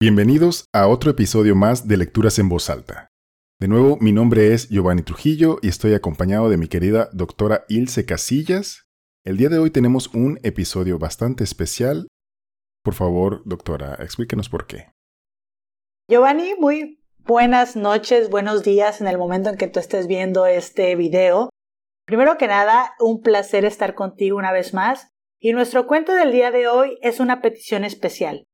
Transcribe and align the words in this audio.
Bienvenidos 0.00 0.66
a 0.72 0.86
otro 0.86 1.10
episodio 1.10 1.56
más 1.56 1.88
de 1.88 1.96
Lecturas 1.96 2.38
en 2.38 2.48
Voz 2.48 2.70
Alta. 2.70 3.08
De 3.58 3.66
nuevo, 3.66 3.98
mi 4.00 4.12
nombre 4.12 4.54
es 4.54 4.68
Giovanni 4.68 5.02
Trujillo 5.02 5.58
y 5.60 5.66
estoy 5.66 5.92
acompañado 5.94 6.48
de 6.48 6.56
mi 6.56 6.68
querida 6.68 7.08
doctora 7.12 7.64
Ilse 7.68 8.06
Casillas. 8.06 8.86
El 9.24 9.38
día 9.38 9.48
de 9.48 9.58
hoy 9.58 9.72
tenemos 9.72 10.14
un 10.14 10.38
episodio 10.44 11.00
bastante 11.00 11.42
especial. 11.42 12.06
Por 12.84 12.94
favor, 12.94 13.42
doctora, 13.44 13.96
explíquenos 13.98 14.48
por 14.48 14.68
qué. 14.68 14.92
Giovanni, 16.08 16.54
muy 16.60 17.02
buenas 17.24 17.74
noches, 17.74 18.30
buenos 18.30 18.62
días 18.62 19.00
en 19.00 19.08
el 19.08 19.18
momento 19.18 19.50
en 19.50 19.56
que 19.56 19.66
tú 19.66 19.80
estés 19.80 20.06
viendo 20.06 20.46
este 20.46 20.94
video. 20.94 21.50
Primero 22.06 22.38
que 22.38 22.46
nada, 22.46 22.94
un 23.00 23.20
placer 23.20 23.64
estar 23.64 23.96
contigo 23.96 24.38
una 24.38 24.52
vez 24.52 24.74
más. 24.74 25.08
Y 25.40 25.52
nuestro 25.54 25.88
cuento 25.88 26.14
del 26.14 26.30
día 26.30 26.52
de 26.52 26.68
hoy 26.68 26.98
es 27.02 27.18
una 27.18 27.42
petición 27.42 27.82
especial. 27.82 28.44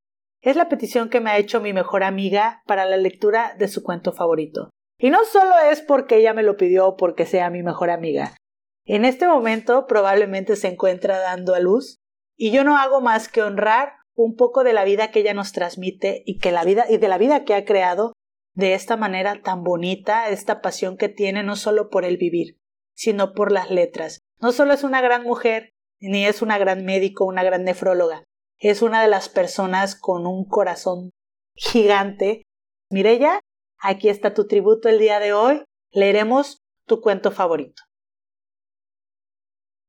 Es 0.45 0.57
la 0.57 0.69
petición 0.69 1.09
que 1.09 1.21
me 1.21 1.31
ha 1.31 1.39
hecho 1.39 1.63
mi 1.63 1.73
mejor 1.73 2.05
amiga 2.05 2.63
para 2.67 2.85
la 2.85 2.99
lectura 2.99 3.55
de 3.59 3.67
su 3.67 3.83
cuento 3.83 4.13
favorito. 4.13 4.69
Y 4.99 5.09
no 5.09 5.25
solo 5.25 5.55
es 5.71 5.81
porque 5.81 6.17
ella 6.17 6.35
me 6.35 6.43
lo 6.43 6.59
pidió 6.59 6.87
o 6.87 6.97
porque 6.97 7.25
sea 7.25 7.49
mi 7.49 7.63
mejor 7.63 7.89
amiga. 7.89 8.37
En 8.85 9.07
este 9.07 9.27
momento 9.27 9.87
probablemente 9.87 10.57
se 10.57 10.69
encuentra 10.69 11.19
dando 11.19 11.55
a 11.55 11.61
luz 11.61 11.97
y 12.37 12.51
yo 12.51 12.63
no 12.63 12.77
hago 12.77 13.01
más 13.01 13.31
que 13.31 13.43
honrar 13.43 13.95
un 14.15 14.37
poco 14.37 14.65
de 14.65 14.75
la 14.75 14.85
vida 14.85 15.11
que 15.11 15.21
ella 15.21 15.33
nos 15.33 15.53
transmite 15.53 16.23
y 16.27 16.37
que 16.37 16.53
la 16.53 16.63
vida 16.63 16.85
y 16.91 16.99
de 16.99 17.09
la 17.09 17.17
vida 17.17 17.45
que 17.45 17.55
ha 17.55 17.65
creado 17.65 18.13
de 18.53 18.75
esta 18.75 18.99
manera 18.99 19.41
tan 19.41 19.65
bonita, 19.65 20.29
esta 20.29 20.61
pasión 20.61 20.99
que 20.99 21.09
tiene 21.09 21.43
no 21.43 21.57
solo 21.57 21.89
por 21.89 22.05
el 22.05 22.19
vivir, 22.19 22.59
sino 22.95 23.33
por 23.33 23.51
las 23.51 23.71
letras. 23.71 24.19
No 24.41 24.53
solo 24.53 24.75
es 24.75 24.85
una 24.85 25.01
gran 25.01 25.23
mujer, 25.23 25.71
ni 26.01 26.27
es 26.27 26.43
una 26.43 26.59
gran 26.59 26.85
médico, 26.85 27.25
una 27.25 27.43
gran 27.43 27.65
nefróloga, 27.65 28.25
es 28.59 28.83
una 28.83 29.03
de 29.03 29.09
las 29.09 29.29
personas 29.29 29.95
con 29.95 30.27
un 30.27 30.45
corazón 30.45 31.11
gigante. 31.57 32.43
Mirella, 32.91 33.41
aquí 33.79 34.09
está 34.09 34.35
tu 34.35 34.47
tributo 34.47 34.89
el 34.89 34.99
día 34.99 35.21
de 35.21 35.33
hoy. 35.33 35.65
Leeremos 35.93 36.59
tu 36.87 37.01
cuento 37.01 37.31
favorito. 37.31 37.83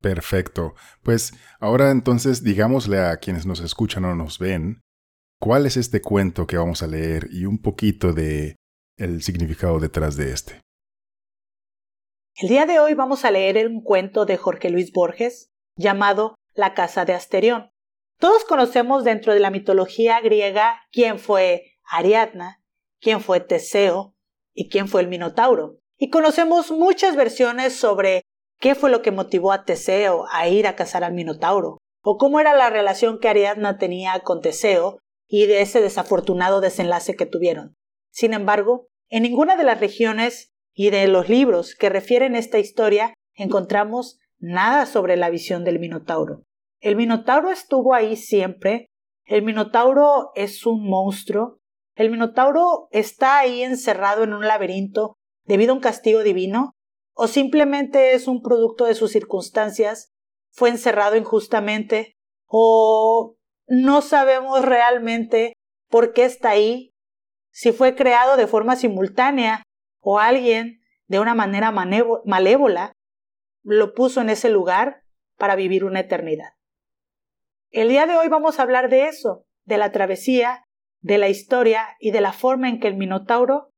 Perfecto. 0.01 0.75
Pues 1.01 1.33
ahora 1.59 1.91
entonces 1.91 2.43
digámosle 2.43 2.99
a 2.99 3.17
quienes 3.17 3.45
nos 3.45 3.59
escuchan 3.59 4.05
o 4.05 4.15
nos 4.15 4.37
ven 4.39 4.81
cuál 5.39 5.65
es 5.65 5.77
este 5.77 6.01
cuento 6.01 6.45
que 6.47 6.57
vamos 6.57 6.83
a 6.83 6.87
leer 6.87 7.27
y 7.31 7.45
un 7.45 7.61
poquito 7.61 8.13
de 8.13 8.55
el 8.97 9.23
significado 9.23 9.79
detrás 9.79 10.15
de 10.15 10.31
este. 10.31 10.61
El 12.37 12.49
día 12.49 12.65
de 12.65 12.79
hoy 12.79 12.93
vamos 12.93 13.25
a 13.25 13.31
leer 13.31 13.65
un 13.67 13.81
cuento 13.81 14.25
de 14.25 14.37
Jorge 14.37 14.69
Luis 14.69 14.91
Borges 14.91 15.49
llamado 15.77 16.35
La 16.53 16.73
casa 16.73 17.05
de 17.05 17.13
Asterión. 17.13 17.69
Todos 18.19 18.45
conocemos 18.45 19.03
dentro 19.03 19.33
de 19.33 19.39
la 19.39 19.51
mitología 19.51 20.21
griega 20.21 20.81
quién 20.91 21.19
fue 21.19 21.73
Ariadna, 21.83 22.61
quién 23.01 23.21
fue 23.21 23.39
Teseo 23.39 24.15
y 24.53 24.69
quién 24.69 24.87
fue 24.87 25.01
el 25.01 25.07
Minotauro. 25.07 25.79
Y 25.97 26.09
conocemos 26.09 26.71
muchas 26.71 27.15
versiones 27.15 27.75
sobre 27.75 28.23
qué 28.59 28.75
fue 28.75 28.89
lo 28.89 29.01
que 29.01 29.11
motivó 29.11 29.51
a 29.51 29.65
Teseo 29.65 30.25
a 30.31 30.47
ir 30.47 30.67
a 30.67 30.75
cazar 30.75 31.03
al 31.03 31.13
Minotauro, 31.13 31.77
o 32.01 32.17
cómo 32.17 32.39
era 32.39 32.55
la 32.55 32.69
relación 32.69 33.19
que 33.19 33.27
Ariadna 33.27 33.77
tenía 33.77 34.19
con 34.21 34.41
Teseo 34.41 34.99
y 35.27 35.45
de 35.47 35.61
ese 35.61 35.81
desafortunado 35.81 36.61
desenlace 36.61 37.15
que 37.15 37.25
tuvieron. 37.25 37.75
Sin 38.11 38.33
embargo, 38.33 38.87
en 39.09 39.23
ninguna 39.23 39.55
de 39.55 39.63
las 39.63 39.79
regiones 39.79 40.53
y 40.73 40.89
de 40.89 41.07
los 41.07 41.29
libros 41.29 41.75
que 41.75 41.89
refieren 41.89 42.35
esta 42.35 42.59
historia 42.59 43.13
encontramos 43.33 44.19
nada 44.39 44.85
sobre 44.85 45.17
la 45.17 45.29
visión 45.29 45.63
del 45.63 45.79
Minotauro. 45.79 46.43
El 46.85 46.97
Minotauro 46.97 47.49
estuvo 47.49 47.95
ahí 47.95 48.15
siempre. 48.15 48.91
El 49.25 49.41
Minotauro 49.41 50.29
es 50.35 50.67
un 50.67 50.87
monstruo. 50.87 51.57
El 51.95 52.11
Minotauro 52.11 52.89
está 52.91 53.39
ahí 53.39 53.63
encerrado 53.63 54.23
en 54.23 54.35
un 54.35 54.45
laberinto 54.45 55.15
debido 55.45 55.71
a 55.71 55.77
un 55.77 55.81
castigo 55.81 56.21
divino. 56.21 56.73
O 57.15 57.25
simplemente 57.25 58.13
es 58.13 58.27
un 58.27 58.43
producto 58.43 58.85
de 58.85 58.93
sus 58.93 59.11
circunstancias. 59.11 60.11
Fue 60.51 60.69
encerrado 60.69 61.15
injustamente. 61.15 62.13
O 62.45 63.35
no 63.65 64.03
sabemos 64.03 64.63
realmente 64.63 65.53
por 65.89 66.13
qué 66.13 66.25
está 66.25 66.51
ahí. 66.51 66.93
Si 67.51 67.71
fue 67.71 67.95
creado 67.95 68.37
de 68.37 68.45
forma 68.45 68.75
simultánea 68.75 69.63
o 70.01 70.19
alguien 70.19 70.81
de 71.07 71.19
una 71.19 71.33
manera 71.33 71.71
malévola 71.71 72.91
lo 73.63 73.95
puso 73.95 74.21
en 74.21 74.29
ese 74.29 74.49
lugar 74.49 75.01
para 75.35 75.55
vivir 75.55 75.83
una 75.83 76.01
eternidad. 76.01 76.54
El 77.75 77.89
día 77.89 78.05
de 78.05 78.15
hoy 78.15 78.29
vamos 78.29 78.57
a 78.57 78.61
hablar 78.61 78.89
de 78.89 79.09
eso, 79.09 79.43
de 79.65 79.77
la 79.77 79.91
travesía, 79.91 80.63
de 81.01 81.17
la 81.17 81.27
historia 81.27 81.97
y 81.99 82.11
de 82.11 82.21
la 82.21 82.31
forma 82.31 82.69
en 82.69 82.79
que 82.79 82.87
el 82.87 82.95
Minotauro 82.95 83.69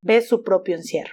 ve 0.00 0.22
su 0.22 0.42
propio 0.42 0.74
encierro. 0.76 1.12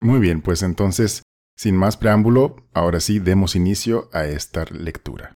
Muy 0.00 0.18
bien, 0.18 0.42
pues 0.42 0.64
entonces, 0.64 1.22
sin 1.56 1.76
más 1.76 1.96
preámbulo, 1.96 2.56
ahora 2.74 2.98
sí 2.98 3.20
demos 3.20 3.54
inicio 3.54 4.08
a 4.12 4.24
esta 4.24 4.64
lectura. 4.64 5.32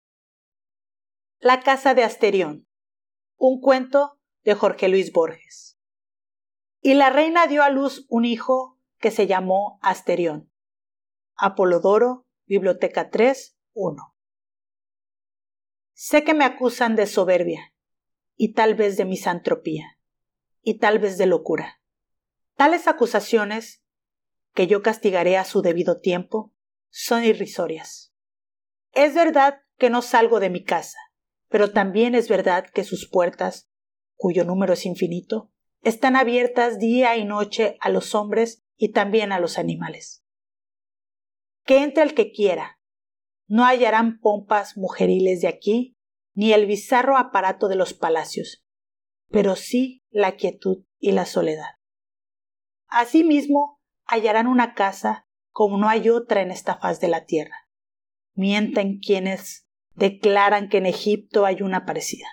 La 1.40 1.62
casa 1.62 1.94
de 1.94 2.04
Asterión. 2.04 2.68
Un 3.36 3.60
cuento 3.60 4.20
de 4.44 4.54
Jorge 4.54 4.88
Luis 4.88 5.10
Borges. 5.10 5.76
Y 6.80 6.94
la 6.94 7.10
reina 7.10 7.48
dio 7.48 7.64
a 7.64 7.70
luz 7.70 8.06
un 8.08 8.24
hijo 8.24 8.78
que 9.00 9.10
se 9.10 9.26
llamó 9.26 9.80
Asterión. 9.82 10.48
Apolodoro, 11.36 12.24
Biblioteca 12.46 13.10
3, 13.10 13.56
1. 13.74 14.14
Sé 16.02 16.24
que 16.24 16.32
me 16.32 16.46
acusan 16.46 16.96
de 16.96 17.06
soberbia, 17.06 17.74
y 18.34 18.54
tal 18.54 18.74
vez 18.74 18.96
de 18.96 19.04
misantropía, 19.04 19.98
y 20.62 20.78
tal 20.78 20.98
vez 20.98 21.18
de 21.18 21.26
locura. 21.26 21.82
Tales 22.56 22.88
acusaciones, 22.88 23.82
que 24.54 24.66
yo 24.66 24.80
castigaré 24.80 25.36
a 25.36 25.44
su 25.44 25.60
debido 25.60 26.00
tiempo, 26.00 26.54
son 26.88 27.22
irrisorias. 27.22 28.14
Es 28.92 29.14
verdad 29.14 29.60
que 29.76 29.90
no 29.90 30.00
salgo 30.00 30.40
de 30.40 30.48
mi 30.48 30.64
casa, 30.64 30.96
pero 31.50 31.70
también 31.70 32.14
es 32.14 32.30
verdad 32.30 32.64
que 32.72 32.84
sus 32.84 33.06
puertas, 33.06 33.70
cuyo 34.16 34.46
número 34.46 34.72
es 34.72 34.86
infinito, 34.86 35.52
están 35.82 36.16
abiertas 36.16 36.78
día 36.78 37.18
y 37.18 37.26
noche 37.26 37.76
a 37.78 37.90
los 37.90 38.14
hombres 38.14 38.64
y 38.78 38.92
también 38.92 39.32
a 39.32 39.38
los 39.38 39.58
animales. 39.58 40.24
Que 41.66 41.82
entre 41.82 42.04
el 42.04 42.14
que 42.14 42.32
quiera, 42.32 42.79
no 43.50 43.64
hallarán 43.64 44.20
pompas 44.20 44.76
mujeriles 44.76 45.40
de 45.40 45.48
aquí, 45.48 45.96
ni 46.34 46.52
el 46.52 46.66
bizarro 46.66 47.16
aparato 47.16 47.66
de 47.66 47.74
los 47.74 47.94
palacios, 47.94 48.64
pero 49.28 49.56
sí 49.56 50.04
la 50.08 50.36
quietud 50.36 50.84
y 51.00 51.10
la 51.10 51.26
soledad. 51.26 51.72
Asimismo, 52.86 53.80
hallarán 54.04 54.46
una 54.46 54.74
casa 54.74 55.26
como 55.50 55.78
no 55.78 55.88
hay 55.88 56.10
otra 56.10 56.42
en 56.42 56.52
esta 56.52 56.76
faz 56.76 57.00
de 57.00 57.08
la 57.08 57.24
tierra. 57.24 57.68
Mienten 58.34 59.00
quienes 59.00 59.66
declaran 59.96 60.68
que 60.68 60.78
en 60.78 60.86
Egipto 60.86 61.44
hay 61.44 61.62
una 61.62 61.84
parecida. 61.84 62.28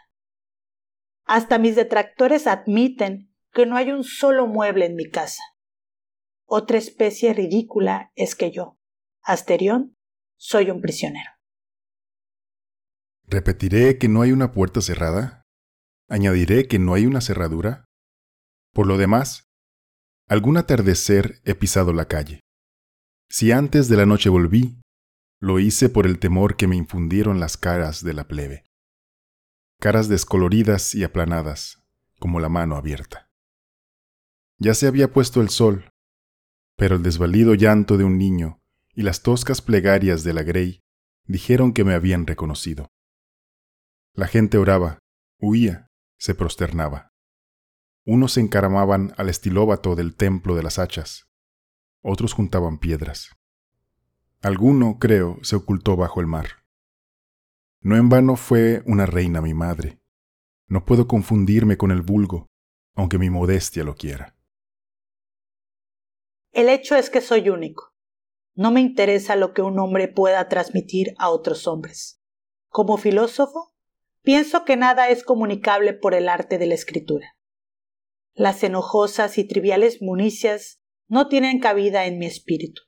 Hasta 1.24 1.58
mis 1.58 1.76
detractores 1.76 2.46
admiten 2.46 3.34
que 3.54 3.66
no 3.66 3.76
hay 3.76 3.90
un 3.90 4.04
solo 4.04 4.46
mueble 4.46 4.86
en 4.86 4.94
mi 4.94 5.10
casa. 5.10 5.42
Otra 6.46 6.78
especie 6.78 7.34
ridícula 7.34 8.12
es 8.14 8.36
que 8.36 8.52
yo, 8.52 8.78
Asterión, 9.24 9.97
soy 10.38 10.70
un 10.70 10.82
prisionero. 10.82 11.32
¿Repetiré 13.26 13.98
que 13.98 14.08
no 14.08 14.22
hay 14.22 14.32
una 14.32 14.52
puerta 14.52 14.82
cerrada? 14.82 15.42
¿Añadiré 16.08 16.68
que 16.68 16.80
no 16.80 16.94
hay 16.94 17.06
una 17.06 17.20
cerradura? 17.20 17.86
Por 18.74 18.88
lo 18.88 18.98
demás, 18.98 19.50
algún 20.30 20.58
atardecer 20.58 21.42
he 21.44 21.56
pisado 21.56 21.92
la 21.92 22.06
calle. 22.06 22.40
Si 23.30 23.52
antes 23.52 23.90
de 23.90 23.98
la 23.98 24.06
noche 24.06 24.30
volví, 24.30 24.80
lo 25.42 25.60
hice 25.60 25.90
por 25.90 26.06
el 26.06 26.20
temor 26.20 26.56
que 26.56 26.68
me 26.68 26.78
infundieron 26.78 27.40
las 27.40 27.58
caras 27.58 28.04
de 28.04 28.14
la 28.14 28.28
plebe. 28.28 28.64
Caras 29.80 30.08
descoloridas 30.08 30.96
y 30.96 31.04
aplanadas, 31.04 31.84
como 32.20 32.40
la 32.40 32.50
mano 32.50 32.78
abierta. 32.78 33.28
Ya 34.60 34.74
se 34.74 34.88
había 34.88 35.12
puesto 35.12 35.42
el 35.42 35.50
sol, 35.50 35.90
pero 36.78 36.96
el 36.96 37.04
desvalido 37.04 37.54
llanto 37.54 37.98
de 37.98 38.06
un 38.06 38.18
niño 38.18 38.62
y 38.98 39.04
las 39.04 39.22
toscas 39.22 39.62
plegarias 39.62 40.24
de 40.24 40.34
la 40.34 40.42
Grey 40.42 40.82
dijeron 41.28 41.72
que 41.72 41.84
me 41.84 41.94
habían 41.94 42.26
reconocido. 42.26 42.88
La 44.14 44.26
gente 44.26 44.58
oraba, 44.58 44.98
huía, 45.40 45.92
se 46.18 46.34
prosternaba. 46.34 47.14
Unos 48.08 48.34
se 48.34 48.42
encaramaban 48.42 49.14
al 49.18 49.30
estilóbato 49.30 49.96
del 49.96 50.16
templo 50.16 50.56
de 50.56 50.64
las 50.64 50.80
hachas, 50.80 51.28
otros 52.02 52.34
juntaban 52.34 52.80
piedras. 52.80 53.36
Alguno, 54.42 54.98
creo, 54.98 55.38
se 55.44 55.58
ocultó 55.58 55.96
bajo 55.96 56.20
el 56.20 56.26
mar. 56.26 56.64
No 57.82 57.98
en 57.98 58.10
vano 58.10 58.36
fue 58.36 58.82
una 58.88 59.06
reina 59.06 59.42
mi 59.42 59.54
madre. 59.54 60.02
No 60.68 60.86
puedo 60.86 61.08
confundirme 61.08 61.78
con 61.78 61.92
el 61.92 62.02
vulgo, 62.02 62.48
aunque 62.96 63.20
mi 63.20 63.30
modestia 63.30 63.84
lo 63.84 63.94
quiera. 63.94 64.36
El 66.52 66.68
hecho 66.68 66.96
es 66.96 67.12
que 67.12 67.22
soy 67.22 67.50
único. 67.50 67.97
No 68.58 68.72
me 68.72 68.82
interesa 68.82 69.36
lo 69.36 69.54
que 69.54 69.62
un 69.62 69.78
hombre 69.78 70.08
pueda 70.08 70.50
transmitir 70.50 71.14
a 71.20 71.30
otros 71.30 71.68
hombres. 71.68 72.20
Como 72.70 72.98
filósofo, 72.98 73.72
pienso 74.24 74.66
que 74.66 74.76
nada 74.76 75.10
es 75.10 75.24
comunicable 75.24 75.94
por 75.94 76.16
el 76.16 76.28
arte 76.28 76.58
de 76.58 76.66
la 76.66 76.74
escritura. 76.74 77.38
Las 78.34 78.64
enojosas 78.64 79.38
y 79.38 79.48
triviales 79.48 80.02
municias 80.02 80.82
no 81.08 81.28
tienen 81.28 81.60
cabida 81.60 82.08
en 82.08 82.18
mi 82.18 82.26
espíritu, 82.26 82.82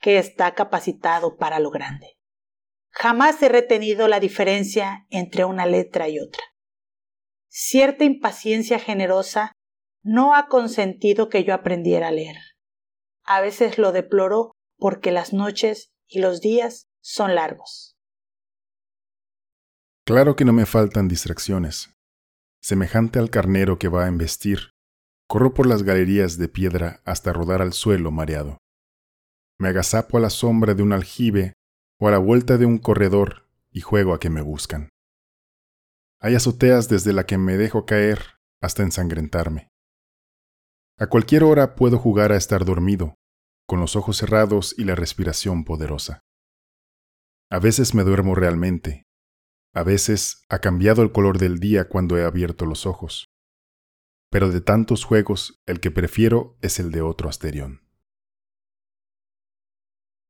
que 0.00 0.16
está 0.16 0.54
capacitado 0.54 1.36
para 1.36 1.60
lo 1.60 1.70
grande. 1.70 2.16
Jamás 2.88 3.42
he 3.42 3.50
retenido 3.50 4.08
la 4.08 4.20
diferencia 4.20 5.06
entre 5.10 5.44
una 5.44 5.66
letra 5.66 6.08
y 6.08 6.18
otra. 6.18 6.42
Cierta 7.48 8.04
impaciencia 8.04 8.78
generosa 8.78 9.52
no 10.02 10.34
ha 10.34 10.48
consentido 10.48 11.28
que 11.28 11.44
yo 11.44 11.52
aprendiera 11.52 12.08
a 12.08 12.12
leer. 12.12 12.36
A 13.24 13.42
veces 13.42 13.76
lo 13.76 13.92
deploro 13.92 14.52
porque 14.78 15.10
las 15.10 15.32
noches 15.32 15.92
y 16.06 16.20
los 16.20 16.40
días 16.40 16.88
son 17.00 17.34
largos. 17.34 17.96
Claro 20.06 20.36
que 20.36 20.44
no 20.44 20.52
me 20.52 20.64
faltan 20.64 21.08
distracciones. 21.08 21.94
Semejante 22.62 23.18
al 23.18 23.30
carnero 23.30 23.78
que 23.78 23.88
va 23.88 24.04
a 24.04 24.08
embestir, 24.08 24.70
corro 25.28 25.52
por 25.52 25.66
las 25.66 25.82
galerías 25.82 26.38
de 26.38 26.48
piedra 26.48 27.02
hasta 27.04 27.32
rodar 27.32 27.60
al 27.60 27.72
suelo 27.72 28.10
mareado. 28.10 28.58
Me 29.58 29.68
agazapo 29.68 30.16
a 30.16 30.20
la 30.20 30.30
sombra 30.30 30.74
de 30.74 30.82
un 30.82 30.92
aljibe 30.92 31.52
o 32.00 32.08
a 32.08 32.10
la 32.10 32.18
vuelta 32.18 32.56
de 32.56 32.64
un 32.64 32.78
corredor 32.78 33.48
y 33.70 33.80
juego 33.80 34.14
a 34.14 34.20
que 34.20 34.30
me 34.30 34.40
buscan. 34.40 34.88
Hay 36.20 36.34
azoteas 36.34 36.88
desde 36.88 37.12
la 37.12 37.26
que 37.26 37.38
me 37.38 37.56
dejo 37.56 37.84
caer 37.84 38.38
hasta 38.60 38.82
ensangrentarme. 38.82 39.68
A 40.98 41.06
cualquier 41.06 41.44
hora 41.44 41.74
puedo 41.76 41.98
jugar 41.98 42.32
a 42.32 42.36
estar 42.36 42.64
dormido, 42.64 43.14
con 43.68 43.80
los 43.80 43.96
ojos 43.96 44.16
cerrados 44.16 44.74
y 44.78 44.84
la 44.84 44.94
respiración 44.94 45.64
poderosa. 45.64 46.20
A 47.50 47.58
veces 47.58 47.94
me 47.94 48.02
duermo 48.02 48.34
realmente, 48.34 49.04
a 49.74 49.82
veces 49.82 50.46
ha 50.48 50.60
cambiado 50.60 51.02
el 51.02 51.12
color 51.12 51.38
del 51.38 51.58
día 51.58 51.86
cuando 51.86 52.16
he 52.16 52.24
abierto 52.24 52.64
los 52.64 52.86
ojos. 52.86 53.26
Pero 54.30 54.50
de 54.50 54.62
tantos 54.62 55.04
juegos, 55.04 55.60
el 55.66 55.80
que 55.80 55.90
prefiero 55.90 56.56
es 56.62 56.80
el 56.80 56.90
de 56.90 57.02
otro 57.02 57.28
Asterión. 57.28 57.86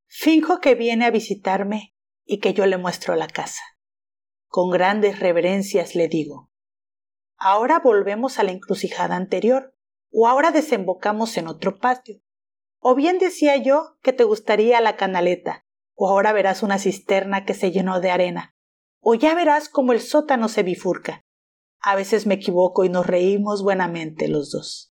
Finjo 0.08 0.58
que 0.58 0.74
viene 0.74 1.04
a 1.04 1.10
visitarme 1.10 1.94
y 2.24 2.40
que 2.40 2.54
yo 2.54 2.66
le 2.66 2.76
muestro 2.76 3.14
la 3.14 3.28
casa. 3.28 3.62
Con 4.48 4.70
grandes 4.70 5.20
reverencias 5.20 5.94
le 5.94 6.08
digo, 6.08 6.50
ahora 7.36 7.78
volvemos 7.78 8.40
a 8.40 8.42
la 8.42 8.50
encrucijada 8.50 9.14
anterior, 9.14 9.76
o 10.10 10.26
ahora 10.26 10.50
desembocamos 10.50 11.36
en 11.36 11.46
otro 11.46 11.78
patio. 11.78 12.20
O 12.80 12.94
bien 12.94 13.18
decía 13.18 13.56
yo 13.56 13.96
que 14.02 14.12
te 14.12 14.24
gustaría 14.24 14.80
la 14.80 14.96
canaleta, 14.96 15.66
o 15.94 16.08
ahora 16.08 16.32
verás 16.32 16.62
una 16.62 16.78
cisterna 16.78 17.44
que 17.44 17.54
se 17.54 17.72
llenó 17.72 18.00
de 18.00 18.10
arena, 18.10 18.54
o 19.00 19.14
ya 19.14 19.34
verás 19.34 19.68
cómo 19.68 19.92
el 19.92 20.00
sótano 20.00 20.48
se 20.48 20.62
bifurca. 20.62 21.24
A 21.80 21.96
veces 21.96 22.26
me 22.26 22.34
equivoco 22.34 22.84
y 22.84 22.88
nos 22.88 23.06
reímos 23.06 23.62
buenamente 23.62 24.28
los 24.28 24.50
dos. 24.50 24.92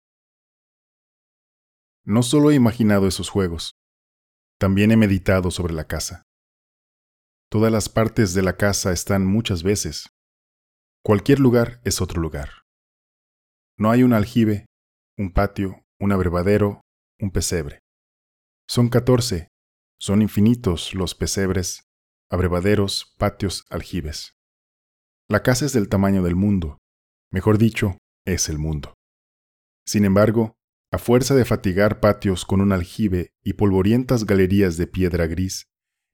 No 2.04 2.22
solo 2.22 2.50
he 2.50 2.54
imaginado 2.54 3.06
esos 3.06 3.28
juegos, 3.28 3.72
también 4.58 4.90
he 4.90 4.96
meditado 4.96 5.50
sobre 5.50 5.72
la 5.72 5.86
casa. 5.86 6.24
Todas 7.50 7.70
las 7.70 7.88
partes 7.88 8.34
de 8.34 8.42
la 8.42 8.56
casa 8.56 8.92
están 8.92 9.24
muchas 9.24 9.62
veces. 9.62 10.10
Cualquier 11.04 11.38
lugar 11.38 11.81
es 11.84 12.00
otro 12.00 12.20
lugar. 12.20 12.50
No 13.78 13.90
hay 13.90 14.02
un 14.02 14.12
aljibe, 14.12 14.66
un 15.16 15.32
patio, 15.32 15.84
un 16.00 16.12
abrevadero, 16.12 16.81
un 17.20 17.31
pesebre. 17.31 17.81
Son 18.69 18.88
catorce, 18.88 19.49
son 19.99 20.23
infinitos 20.23 20.94
los 20.94 21.15
pesebres, 21.15 21.82
abrevaderos, 22.31 23.15
patios, 23.19 23.65
aljibes. 23.70 24.37
La 25.29 25.43
casa 25.43 25.67
es 25.67 25.73
del 25.73 25.88
tamaño 25.88 26.23
del 26.23 26.37
mundo, 26.37 26.79
mejor 27.31 27.59
dicho, 27.59 27.99
es 28.25 28.49
el 28.49 28.59
mundo. 28.59 28.94
Sin 29.87 30.05
embargo, 30.05 30.55
a 30.91 30.99
fuerza 30.99 31.35
de 31.35 31.44
fatigar 31.44 32.00
patios 32.00 32.44
con 32.44 32.61
un 32.61 32.73
aljibe 32.73 33.31
y 33.43 33.55
polvorientas 33.55 34.25
galerías 34.25 34.76
de 34.76 34.87
piedra 34.87 35.26
gris, 35.26 35.65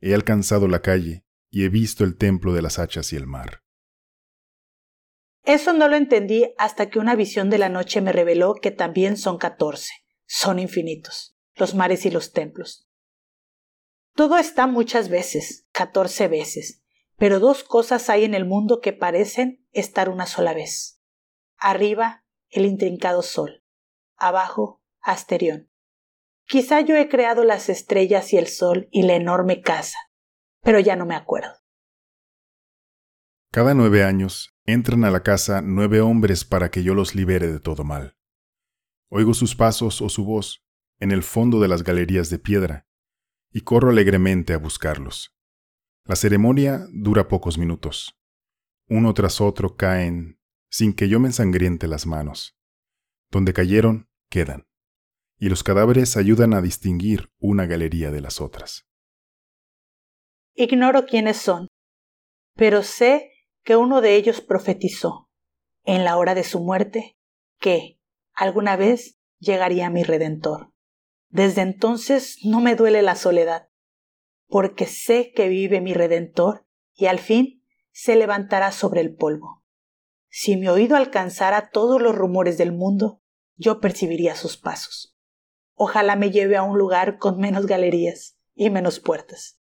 he 0.00 0.14
alcanzado 0.14 0.68
la 0.68 0.80
calle 0.80 1.24
y 1.50 1.64
he 1.64 1.68
visto 1.68 2.04
el 2.04 2.16
templo 2.16 2.52
de 2.52 2.62
las 2.62 2.78
hachas 2.78 3.12
y 3.12 3.16
el 3.16 3.26
mar. 3.26 3.60
Eso 5.44 5.72
no 5.72 5.88
lo 5.88 5.96
entendí 5.96 6.52
hasta 6.56 6.88
que 6.88 6.98
una 6.98 7.14
visión 7.14 7.50
de 7.50 7.58
la 7.58 7.68
noche 7.68 8.00
me 8.00 8.12
reveló 8.12 8.54
que 8.54 8.70
también 8.70 9.16
son 9.16 9.38
catorce, 9.38 9.92
son 10.36 10.58
infinitos, 10.58 11.38
los 11.54 11.76
mares 11.76 12.04
y 12.06 12.10
los 12.10 12.32
templos. 12.32 12.88
Todo 14.16 14.36
está 14.36 14.66
muchas 14.66 15.08
veces, 15.08 15.68
catorce 15.70 16.26
veces, 16.26 16.82
pero 17.16 17.38
dos 17.38 17.62
cosas 17.62 18.10
hay 18.10 18.24
en 18.24 18.34
el 18.34 18.44
mundo 18.44 18.80
que 18.80 18.92
parecen 18.92 19.64
estar 19.70 20.08
una 20.08 20.26
sola 20.26 20.52
vez. 20.52 21.00
Arriba, 21.56 22.24
el 22.50 22.66
intrincado 22.66 23.22
sol. 23.22 23.62
Abajo, 24.16 24.82
Asterión. 25.00 25.70
Quizá 26.46 26.80
yo 26.80 26.96
he 26.96 27.08
creado 27.08 27.44
las 27.44 27.68
estrellas 27.68 28.32
y 28.32 28.36
el 28.36 28.48
sol 28.48 28.88
y 28.90 29.04
la 29.04 29.14
enorme 29.14 29.62
casa, 29.62 29.98
pero 30.62 30.80
ya 30.80 30.96
no 30.96 31.06
me 31.06 31.14
acuerdo. 31.14 31.60
Cada 33.52 33.72
nueve 33.72 34.02
años 34.02 34.52
entran 34.66 35.04
a 35.04 35.12
la 35.12 35.22
casa 35.22 35.62
nueve 35.62 36.00
hombres 36.00 36.44
para 36.44 36.72
que 36.72 36.82
yo 36.82 36.94
los 36.94 37.14
libere 37.14 37.52
de 37.52 37.60
todo 37.60 37.84
mal. 37.84 38.16
Oigo 39.10 39.34
sus 39.34 39.54
pasos 39.54 40.00
o 40.02 40.08
su 40.08 40.24
voz 40.24 40.64
en 40.98 41.10
el 41.10 41.22
fondo 41.22 41.60
de 41.60 41.68
las 41.68 41.82
galerías 41.82 42.30
de 42.30 42.38
piedra, 42.38 42.86
y 43.50 43.60
corro 43.60 43.90
alegremente 43.90 44.52
a 44.52 44.58
buscarlos. 44.58 45.36
La 46.04 46.16
ceremonia 46.16 46.86
dura 46.92 47.28
pocos 47.28 47.58
minutos. 47.58 48.18
Uno 48.88 49.14
tras 49.14 49.40
otro 49.40 49.76
caen 49.76 50.38
sin 50.68 50.92
que 50.92 51.08
yo 51.08 51.20
me 51.20 51.28
ensangriente 51.28 51.86
las 51.86 52.06
manos. 52.06 52.58
Donde 53.30 53.52
cayeron, 53.52 54.08
quedan. 54.28 54.66
Y 55.38 55.48
los 55.48 55.62
cadáveres 55.62 56.16
ayudan 56.16 56.52
a 56.52 56.60
distinguir 56.60 57.32
una 57.38 57.66
galería 57.66 58.10
de 58.10 58.20
las 58.20 58.40
otras. 58.40 58.86
Ignoro 60.54 61.06
quiénes 61.06 61.36
son, 61.36 61.68
pero 62.54 62.82
sé 62.82 63.30
que 63.62 63.76
uno 63.76 64.00
de 64.00 64.16
ellos 64.16 64.40
profetizó, 64.40 65.30
en 65.84 66.04
la 66.04 66.16
hora 66.16 66.34
de 66.34 66.44
su 66.44 66.60
muerte, 66.60 67.16
que 67.58 67.93
alguna 68.34 68.76
vez 68.76 69.18
llegaría 69.38 69.90
mi 69.90 70.02
Redentor. 70.02 70.72
Desde 71.28 71.62
entonces 71.62 72.38
no 72.44 72.60
me 72.60 72.76
duele 72.76 73.02
la 73.02 73.16
soledad, 73.16 73.68
porque 74.46 74.86
sé 74.86 75.32
que 75.32 75.48
vive 75.48 75.80
mi 75.80 75.94
Redentor 75.94 76.66
y 76.94 77.06
al 77.06 77.18
fin 77.18 77.64
se 77.92 78.16
levantará 78.16 78.72
sobre 78.72 79.00
el 79.00 79.14
polvo. 79.14 79.64
Si 80.28 80.56
mi 80.56 80.68
oído 80.68 80.96
alcanzara 80.96 81.70
todos 81.70 82.00
los 82.02 82.14
rumores 82.14 82.58
del 82.58 82.72
mundo, 82.72 83.22
yo 83.56 83.80
percibiría 83.80 84.34
sus 84.34 84.56
pasos. 84.56 85.16
Ojalá 85.74 86.16
me 86.16 86.30
lleve 86.30 86.56
a 86.56 86.62
un 86.62 86.78
lugar 86.78 87.18
con 87.18 87.38
menos 87.38 87.66
galerías 87.66 88.38
y 88.54 88.70
menos 88.70 89.00
puertas. 89.00 89.60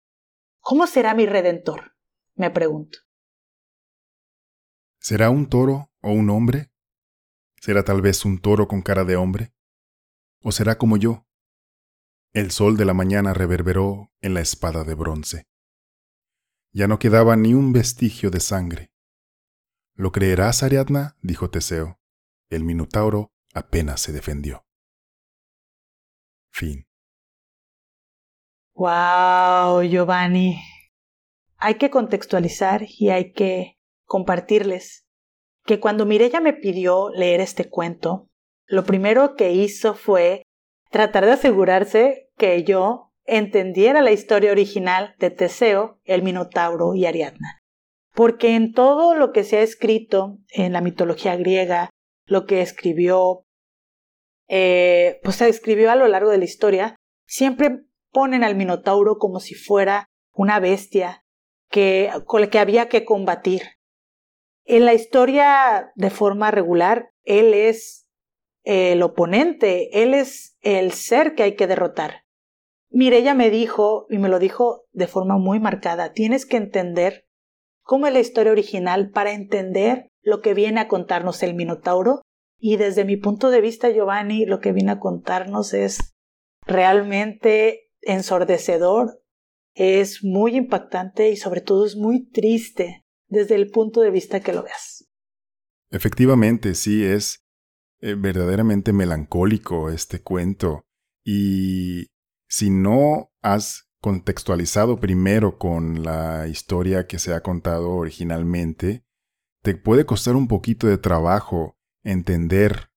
¿Cómo 0.61 0.87
será 0.87 1.15
mi 1.15 1.27
Redentor? 1.27 1.95
me 2.35 2.51
pregunto. 2.51 2.99
¿Será 5.01 5.29
un 5.29 5.49
toro 5.49 5.91
o 6.03 6.13
un 6.13 6.31
hombre? 6.31 6.71
¿Será 7.61 7.85
tal 7.85 8.03
vez 8.03 8.25
un 8.25 8.39
toro 8.39 8.69
con 8.69 8.83
cara 8.83 9.05
de 9.05 9.17
hombre? 9.17 9.53
¿O 10.43 10.53
será 10.53 10.79
como 10.79 10.97
yo, 10.97 11.29
el 12.35 12.51
sol 12.51 12.77
de 12.77 12.85
la 12.85 12.93
mañana 12.93 13.33
reverberó 13.33 14.13
en 14.21 14.35
la 14.35 14.41
espada 14.41 14.85
de 14.85 14.95
bronce. 14.95 15.49
Ya 16.73 16.87
no 16.87 16.99
quedaba 16.99 17.37
ni 17.37 17.55
un 17.55 17.73
vestigio 17.73 18.31
de 18.31 18.41
sangre. 18.41 18.93
¿Lo 19.95 20.13
creerás, 20.13 20.63
Ariadna? 20.63 21.17
dijo 21.23 21.51
Teseo. 21.51 21.99
El 22.51 22.65
Minotauro 22.65 23.33
apenas 23.55 24.01
se 24.01 24.13
defendió. 24.13 24.67
Fin. 26.53 26.87
Wow, 28.75 29.83
Giovanni. 29.83 30.63
Hay 31.57 31.77
que 31.79 31.91
contextualizar 31.91 32.83
y 32.87 33.09
hay 33.09 33.33
que 33.33 33.79
compartirles 34.05 35.08
que 35.69 35.81
cuando 35.81 36.07
Mirella 36.07 36.41
me 36.41 36.55
pidió 36.55 37.11
leer 37.11 37.43
este 37.43 37.69
cuento, 37.69 38.31
lo 38.65 38.85
primero 38.85 39.37
que 39.37 39.53
hizo 39.53 39.93
fue 39.93 40.45
tratar 40.91 41.27
de 41.27 41.33
asegurarse 41.33 42.31
que 42.39 42.65
yo 42.65 43.13
entendiera 43.27 44.01
la 44.01 44.11
historia 44.11 44.51
original 44.51 45.15
de 45.19 45.29
Teseo, 45.29 46.01
el 46.05 46.23
Minotauro 46.23 46.95
y 46.95 47.05
Ariadna. 47.05 47.59
Porque 48.15 48.55
en 48.55 48.73
todo 48.73 49.15
lo 49.15 49.31
que 49.31 49.45
se 49.45 49.59
ha 49.59 49.63
escrito 49.63 50.39
en 50.49 50.73
la 50.73 50.81
mitología 50.81 51.37
griega, 51.37 51.91
lo 52.25 52.47
que 52.47 52.63
escribió, 52.63 53.45
eh, 54.49 55.21
pues 55.23 55.37
se 55.37 55.51
escribió 55.51 55.91
a 55.91 55.97
lo 55.97 56.09
largo 56.09 56.31
de 56.31 56.39
la 56.39 56.47
historia, 56.47 56.97
siempre 57.27 57.83
ponen 58.11 58.43
al 58.43 58.57
Minotauro 58.57 59.19
como 59.19 59.39
si 59.39 59.55
fuera 59.55 60.07
una 60.33 60.61
bestia 60.61 61.27
que, 61.69 62.11
con 62.25 62.41
la 62.41 62.49
que 62.49 62.59
había 62.59 62.89
que 62.89 63.05
combatir. 63.05 63.78
En 64.71 64.85
la 64.85 64.93
historia 64.93 65.93
de 65.95 66.11
forma 66.11 66.51
regular, 66.51 67.09
él 67.25 67.55
es 67.55 68.07
el 68.65 69.01
oponente, 69.01 70.03
él 70.03 70.13
es 70.13 70.59
el 70.61 70.93
ser 70.93 71.35
que 71.35 71.43
hay 71.43 71.57
que 71.57 71.67
derrotar. 71.67 72.27
Mirella 72.91 73.33
me 73.33 73.49
dijo, 73.49 74.05
y 74.11 74.19
me 74.19 74.29
lo 74.29 74.39
dijo 74.39 74.85
de 74.93 75.07
forma 75.07 75.39
muy 75.39 75.59
marcada, 75.59 76.13
tienes 76.13 76.45
que 76.45 76.59
entender 76.59 77.27
cómo 77.83 78.09
es 78.09 78.13
la 78.13 78.21
historia 78.21 78.53
original 78.53 79.11
para 79.11 79.33
entender 79.33 80.11
lo 80.21 80.43
que 80.43 80.53
viene 80.53 80.81
a 80.81 80.89
contarnos 80.89 81.43
el 81.43 81.55
Minotauro. 81.55 82.21
Y 82.59 82.77
desde 82.77 83.07
mi 83.07 83.17
punto 83.17 83.49
de 83.49 83.63
vista, 83.63 83.89
Giovanni, 83.89 84.45
lo 84.45 84.61
que 84.61 84.73
viene 84.73 84.93
a 84.93 85.01
contarnos 85.01 85.73
es 85.73 86.15
realmente 86.67 87.89
ensordecedor, 88.03 89.23
es 89.73 90.23
muy 90.23 90.57
impactante 90.57 91.31
y 91.31 91.37
sobre 91.37 91.63
todo 91.63 91.87
es 91.87 91.97
muy 91.97 92.29
triste 92.29 93.07
desde 93.29 93.55
el 93.55 93.71
punto 93.71 94.01
de 94.01 94.11
vista 94.11 94.41
que 94.41 94.53
lo 94.53 94.63
veas. 94.63 95.09
Efectivamente, 95.91 96.75
sí, 96.75 97.05
es 97.05 97.45
eh, 98.01 98.15
verdaderamente 98.15 98.93
melancólico 98.93 99.91
este 99.91 100.21
cuento. 100.21 100.85
Y 101.25 102.09
si 102.49 102.71
no 102.71 103.31
has 103.43 103.89
contextualizado 104.01 105.01
primero 105.01 105.59
con 105.59 106.03
la 106.03 106.47
historia 106.47 107.07
que 107.07 107.19
se 107.19 107.35
ha 107.35 107.43
contado 107.43 107.91
originalmente, 107.91 109.05
te 109.63 109.75
puede 109.75 110.07
costar 110.07 110.37
un 110.37 110.49
poquito 110.49 110.87
de 110.87 110.99
trabajo 110.99 111.77
entender 112.05 112.91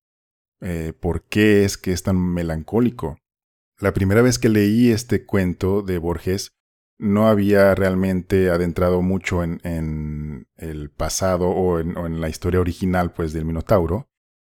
eh, 0.62 0.94
por 1.00 1.28
qué 1.28 1.66
es 1.66 1.78
que 1.78 1.92
es 1.92 2.04
tan 2.04 2.18
melancólico. 2.18 3.18
La 3.80 3.94
primera 3.94 4.22
vez 4.22 4.38
que 4.38 4.50
leí 4.50 4.92
este 4.92 5.26
cuento 5.26 5.82
de 5.82 5.98
Borges, 5.98 6.52
no 7.02 7.28
había 7.28 7.74
realmente 7.74 8.52
adentrado 8.52 9.02
mucho 9.02 9.44
en, 9.44 10.48
el 10.56 10.92
pasado 10.92 11.50
o 11.50 11.80
en, 11.80 12.22
la 12.22 12.30
historia 12.30 12.60
original 12.60 13.12
pues 13.12 13.34
del 13.34 13.44
Minotauro. 13.44 14.08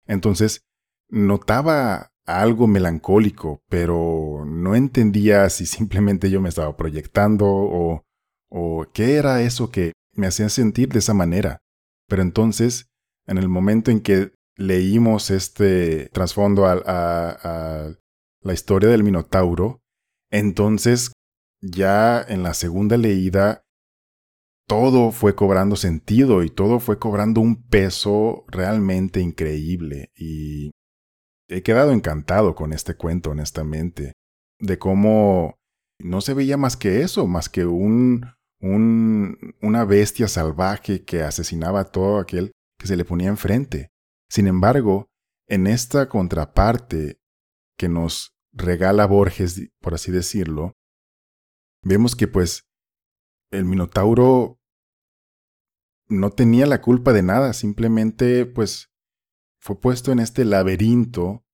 Entonces, 0.06 0.62
notaba 1.10 2.12
algo 2.24 2.68
melancólico, 2.68 3.64
pero 3.68 4.44
no 4.46 4.76
entendía 4.76 5.50
si 5.50 5.66
simplemente 5.66 6.30
yo 6.30 6.40
me 6.40 6.50
estaba 6.50 6.78
proyectando 6.78 7.48
o, 7.48 8.04
qué 8.94 9.16
era 9.16 9.42
eso 9.42 9.72
que 9.72 9.94
me 10.14 10.28
hacía 10.28 10.48
sentir 10.50 10.90
de 10.90 11.00
esa 11.00 11.16
manera. 11.16 11.58
Pero 12.08 12.22
entonces, 12.22 12.86
en 13.26 13.40
el 13.40 13.50
momento 13.50 13.90
en 13.90 14.02
que 14.02 14.34
leímos 14.56 15.32
este 15.32 16.10
trasfondo 16.14 16.68
a, 16.68 17.96
la 18.42 18.54
historia 18.54 18.90
del 18.90 19.04
Minotauro, 19.04 19.82
entonces 20.30 21.12
ya 21.66 22.22
en 22.22 22.44
la 22.44 22.54
segunda 22.54 22.98
leída 22.98 23.64
todo 24.68 25.12
fue 25.12 25.36
cobrando 25.36 25.76
sentido 25.76 26.44
y 26.44 26.50
todo 26.50 26.80
fue 26.80 26.98
cobrando 26.98 27.42
un 27.42 27.64
peso 27.68 28.46
realmente 28.48 29.20
increíble 29.20 30.12
y 30.16 30.72
he 31.48 31.62
quedado 31.62 31.92
encantado 31.92 32.56
con 32.56 32.74
este 32.74 32.96
cuento, 32.96 33.32
honestamente, 33.32 34.14
de 34.60 34.80
cómo 34.80 35.56
no 36.00 36.22
se 36.22 36.34
veía 36.34 36.58
más 36.58 36.78
que 36.78 37.02
eso, 37.02 37.28
más 37.28 37.50
que 37.50 37.66
un, 37.66 38.26
un, 38.60 39.38
una 39.62 39.86
bestia 39.86 40.28
salvaje 40.28 41.04
que 41.04 41.22
asesinaba 41.22 41.82
a 41.82 41.92
todo 41.92 42.20
aquel 42.20 42.52
que 42.80 42.88
se 42.88 42.98
le 42.98 43.06
ponía 43.06 43.30
enfrente. 43.30 43.90
Sin 44.30 44.48
embargo, 44.48 45.08
en 45.48 45.68
esta 45.68 46.10
contraparte 46.10 47.20
que 47.78 47.88
nos 47.88 48.34
regala 48.52 49.06
Borges, 49.06 49.70
por 49.80 49.94
así 49.94 50.12
decirlo, 50.12 50.74
vemos 51.86 52.16
que 52.16 52.28
pues 52.28 52.68
el 53.52 53.64
Minotauro 53.64 54.60
no 56.08 56.32
tenía 56.32 56.66
la 56.66 56.82
culpa 56.82 57.14
de 57.14 57.24
nada, 57.24 57.54
simplemente 57.54 58.46
pues 58.46 58.92
fue 59.60 59.80
puesto 59.80 60.12
en 60.12 60.20
este 60.20 60.44
laberinto 60.46 61.46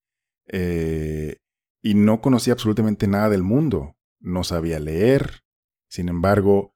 eh, 0.48 1.38
y 1.82 1.94
no 1.94 2.22
conocía 2.22 2.54
absolutamente 2.54 3.08
nada 3.08 3.30
del 3.30 3.44
mundo. 3.44 3.96
No 4.20 4.44
sabía 4.44 4.80
leer, 4.80 5.42
sin 5.90 6.10
embargo, 6.10 6.76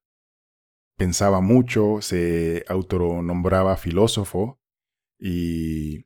pensaba 0.98 1.42
mucho, 1.42 2.02
se 2.02 2.66
autonombraba 2.68 3.78
filósofo 3.78 4.60
y 5.18 6.06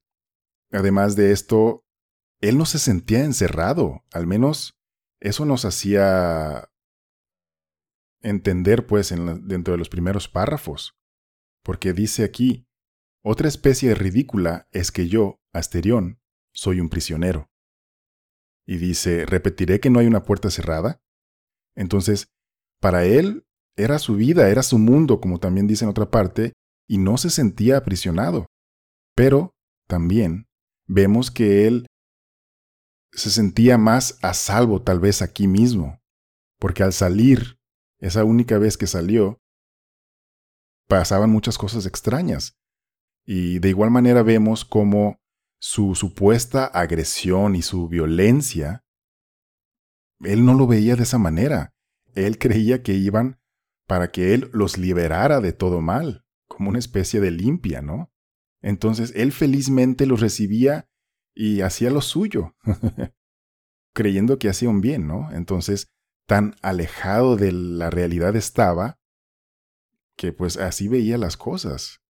además 0.72 1.15
de 1.15 1.32
esto, 1.32 1.84
él 2.41 2.58
no 2.58 2.65
se 2.65 2.79
sentía 2.79 3.24
encerrado, 3.24 4.03
al 4.12 4.27
menos 4.27 4.79
eso 5.20 5.46
nos 5.46 5.65
hacía 5.65 6.68
entender 8.21 8.85
pues 8.85 9.13
dentro 9.43 9.73
de 9.73 9.77
los 9.77 9.89
primeros 9.89 10.27
párrafos, 10.27 10.97
porque 11.63 11.93
dice 11.93 12.23
aquí, 12.23 12.67
otra 13.23 13.47
especie 13.47 13.93
ridícula 13.95 14.67
es 14.71 14.91
que 14.91 15.07
yo, 15.07 15.41
Asterión, 15.53 16.19
soy 16.53 16.79
un 16.79 16.89
prisionero. 16.89 17.49
Y 18.65 18.77
dice, 18.77 19.25
¿repetiré 19.25 19.79
que 19.79 19.89
no 19.89 19.99
hay 19.99 20.07
una 20.07 20.23
puerta 20.23 20.49
cerrada? 20.49 21.01
Entonces, 21.75 22.27
para 22.79 23.05
él 23.05 23.45
era 23.75 23.99
su 23.99 24.15
vida, 24.15 24.49
era 24.49 24.63
su 24.63 24.77
mundo, 24.77 25.19
como 25.19 25.39
también 25.39 25.67
dice 25.67 25.85
en 25.85 25.91
otra 25.91 26.09
parte, 26.11 26.53
y 26.88 26.97
no 26.97 27.17
se 27.17 27.29
sentía 27.29 27.77
aprisionado. 27.77 28.45
Pero, 29.15 29.53
también, 29.88 30.47
vemos 30.88 31.31
que 31.31 31.67
él 31.67 31.88
se 33.11 33.29
sentía 33.29 33.77
más 33.77 34.19
a 34.21 34.33
salvo 34.33 34.81
tal 34.81 34.99
vez 34.99 35.21
aquí 35.21 35.47
mismo, 35.47 35.99
porque 36.59 36.83
al 36.83 36.93
salir, 36.93 37.59
esa 38.00 38.24
única 38.24 38.58
vez 38.58 38.77
que 38.77 38.88
salió, 38.88 39.41
pasaban 40.88 41.29
muchas 41.29 41.58
cosas 41.58 41.86
extrañas. 41.86 42.58
Y 43.25 43.60
de 43.60 43.70
igual 43.70 43.91
manera 43.91 44.24
vemos 44.24 44.65
cómo 44.65 45.22
su 45.60 45.94
supuesta 45.96 46.65
agresión 46.65 47.56
y 47.56 47.62
su 47.62 47.88
violencia, 47.88 48.84
él 50.22 50.46
no 50.46 50.53
lo 50.53 50.68
veía 50.68 50.96
de 50.96 51.03
esa 51.03 51.18
manera. 51.18 51.74
Él 52.15 52.39
creía 52.39 52.82
que 52.82 52.94
iban 52.94 53.39
para 53.88 54.12
que 54.12 54.34
él 54.34 54.50
los 54.53 54.77
liberara 54.77 55.41
de 55.41 55.53
todo 55.53 55.82
mal, 55.82 56.25
como 56.48 56.70
una 56.70 56.79
especie 56.79 57.20
de 57.20 57.32
limpia, 57.32 57.82
¿no? 57.82 58.12
Entonces 58.62 59.13
él 59.15 59.32
felizmente 59.32 60.06
los 60.06 60.20
recibía 60.20 60.89
y 61.34 61.62
hacía 61.62 61.89
lo 61.89 62.01
suyo, 62.01 62.56
creyendo 63.94 64.39
que 64.39 64.50
hacía 64.50 64.70
un 64.70 64.82
bien, 64.82 65.08
¿no? 65.08 65.32
Entonces, 65.32 65.91
tan 66.29 66.55
alejado 66.62 67.38
de 67.38 67.51
la 67.51 67.89
realidad 67.89 68.36
estaba, 68.36 69.00
que 70.15 70.31
pues 70.31 70.57
así 70.57 70.88
veía 70.88 71.17
las 71.17 71.38
cosas. 71.38 72.01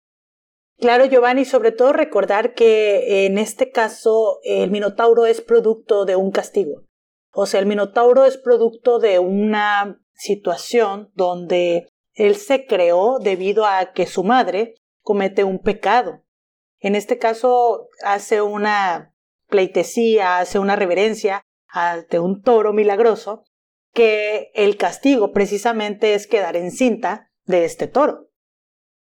Claro, 0.76 1.06
Giovanni, 1.06 1.44
sobre 1.44 1.70
todo 1.70 1.92
recordar 1.92 2.52
que 2.52 3.26
en 3.26 3.38
este 3.38 3.70
caso 3.70 4.40
el 4.42 4.72
Minotauro 4.72 5.24
es 5.24 5.40
producto 5.40 6.04
de 6.04 6.16
un 6.16 6.32
castigo. 6.32 6.82
O 7.32 7.46
sea, 7.46 7.60
el 7.60 7.66
Minotauro 7.66 8.24
es 8.24 8.36
producto 8.38 8.98
de 8.98 9.20
una 9.20 10.00
situación 10.14 11.12
donde 11.14 11.86
él 12.14 12.34
se 12.34 12.66
creó 12.66 13.20
debido 13.20 13.66
a 13.66 13.92
que 13.92 14.06
su 14.06 14.24
madre 14.24 14.74
comete 15.00 15.44
un 15.44 15.60
pecado. 15.60 16.24
En 16.80 16.96
este 16.96 17.18
caso 17.18 17.88
hace 18.04 18.42
una 18.42 19.14
pleitesía, 19.46 20.38
hace 20.38 20.58
una 20.58 20.74
reverencia 20.74 21.42
ante 21.68 22.18
un 22.18 22.42
toro 22.42 22.72
milagroso, 22.72 23.44
que 23.98 24.52
el 24.54 24.76
castigo 24.76 25.32
precisamente 25.32 26.14
es 26.14 26.28
quedar 26.28 26.56
encinta 26.56 27.32
de 27.46 27.64
este 27.64 27.88
toro. 27.88 28.28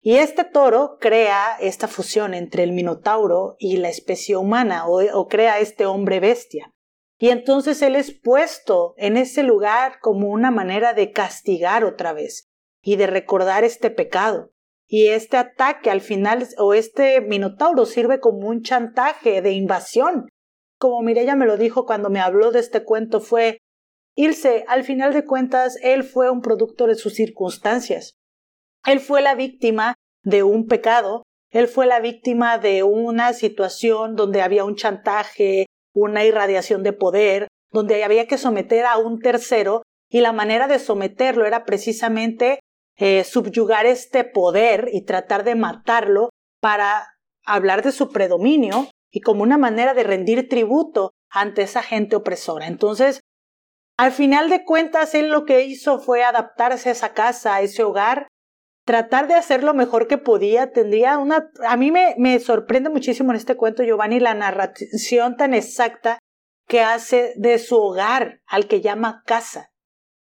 Y 0.01 0.19
este 0.19 0.45
toro 0.45 0.99
crea 1.01 1.57
esta 1.59 1.89
fusión 1.89 2.33
entre 2.33 2.63
el 2.63 2.71
minotauro 2.71 3.57
y 3.59 3.79
la 3.79 3.89
especie 3.89 4.37
humana 4.37 4.85
o, 4.87 5.27
crea 5.27 5.59
este 5.59 5.85
hombre 5.85 6.21
bestia. 6.21 6.71
Y 7.19 7.31
entonces 7.31 7.83
él 7.83 7.97
es 7.97 8.13
puesto 8.13 8.95
en 8.97 9.17
ese 9.17 9.43
lugar 9.43 9.99
como 10.01 10.29
una 10.29 10.53
manera 10.53 10.95
de 10.95 11.11
castigar 11.11 11.83
otra 11.85 12.13
vez 12.13 12.53
y 12.81 12.95
de 12.95 13.09
recordar 13.09 13.65
este 13.65 13.91
pecado. 13.91 14.53
Y 14.87 15.09
este 15.09 15.39
ataque 15.39 15.91
al 15.91 16.03
final 16.03 16.47
o 16.57 16.73
este 16.73 17.21
minotauro 17.21 17.85
sirve 17.85 18.21
como 18.21 18.47
un 18.47 18.63
chantaje 18.63 19.43
de 19.43 19.55
invasión. 19.55 20.29
Como 20.79 21.03
Mireya 21.03 21.35
me 21.35 21.47
lo 21.47 21.57
dijo 21.57 21.85
cuando 21.85 22.11
me 22.11 22.21
habló 22.21 22.53
de 22.53 22.61
este 22.61 22.85
cuento 22.85 23.21
fue 23.21 23.59
Ilse, 24.17 24.65
al 24.69 24.85
final 24.85 25.13
de 25.13 25.25
cuentas, 25.25 25.77
él 25.83 26.05
fue 26.05 26.31
un 26.31 26.41
producto 26.41 26.87
de 26.87 26.95
sus 26.95 27.15
circunstancias. 27.15 28.15
Él 28.87 29.01
fue 29.01 29.23
la 29.23 29.35
víctima 29.35 29.95
de 30.23 30.43
un 30.43 30.67
pecado, 30.67 31.23
él 31.51 31.69
fue 31.69 31.87
la 31.87 32.01
víctima 32.01 32.59
de 32.59 32.83
una 32.83 33.33
situación 33.33 34.17
donde 34.17 34.43
había 34.43 34.65
un 34.65 34.77
chantaje, 34.77 35.67
una 35.95 36.25
irradiación 36.25 36.83
de 36.83 36.93
poder, 36.93 37.49
donde 37.71 38.05
había 38.05 38.27
que 38.27 38.39
someter 38.39 38.87
a 38.87 38.99
un 38.99 39.21
tercero 39.21 39.83
y 40.09 40.21
la 40.21 40.33
manera 40.33 40.69
de 40.69 40.79
someterlo 40.79 41.45
era 41.45 41.65
precisamente 41.65 42.61
eh, 42.97 43.25
subyugar 43.25 43.87
este 43.87 44.23
poder 44.25 44.89
y 44.93 45.05
tratar 45.05 45.43
de 45.45 45.57
matarlo 45.57 46.31
para 46.61 47.09
hablar 47.45 47.83
de 47.83 47.93
su 47.93 48.11
predominio 48.11 48.89
y 49.11 49.21
como 49.21 49.43
una 49.43 49.59
manera 49.59 49.95
de 49.95 50.05
rendir 50.05 50.49
tributo 50.49 51.11
ante 51.31 51.63
esa 51.63 51.83
gente 51.83 52.17
opresora. 52.17 52.67
Entonces, 52.67 53.21
al 53.97 54.13
final 54.13 54.51
de 54.51 54.65
cuentas, 54.65 55.15
él 55.15 55.29
lo 55.29 55.45
que 55.45 55.65
hizo 55.65 55.99
fue 55.99 56.25
adaptarse 56.25 56.89
a 56.89 56.93
esa 56.93 57.13
casa, 57.15 57.55
a 57.55 57.61
ese 57.61 57.83
hogar, 57.83 58.29
tratar 58.85 59.29
de 59.29 59.35
hacer 59.35 59.63
lo 59.63 59.75
mejor 59.75 60.09
que 60.09 60.19
podía. 60.19 60.73
Tendría 60.73 61.19
una. 61.19 61.51
A 61.67 61.77
mí 61.77 61.91
me, 61.91 62.15
me 62.19 62.39
sorprende 62.41 62.91
muchísimo 62.91 63.31
en 63.33 63.37
este 63.37 63.57
cuento, 63.57 63.83
Giovanni, 63.83 64.21
la 64.21 64.35
narración 64.35 65.37
tan 65.37 65.55
exacta 65.55 66.19
que 66.67 66.83
hace 66.83 67.35
de 67.37 67.59
su 67.59 67.77
hogar 67.77 68.41
al 68.47 68.67
que 68.67 68.81
llama 68.81 69.23
casa. 69.27 69.71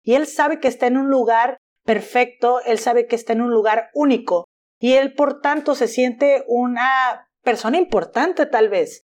Y 0.04 0.16
él 0.16 0.28
sabe 0.28 0.60
que 0.60 0.68
está 0.68 0.88
en 0.88 0.98
un 0.98 1.10
lugar 1.10 1.58
perfecto, 1.84 2.62
él 2.66 2.80
sabe 2.80 3.08
que 3.08 3.16
está 3.16 3.34
en 3.34 3.42
un 3.42 3.52
lugar 3.52 3.90
único, 3.94 4.46
y 4.80 4.94
él 4.94 5.14
por 5.14 5.42
tanto 5.42 5.76
se 5.76 5.88
siente 5.88 6.44
una 6.48 7.30
persona 7.42 7.78
importante 7.78 8.46
tal 8.46 8.70
vez, 8.70 9.06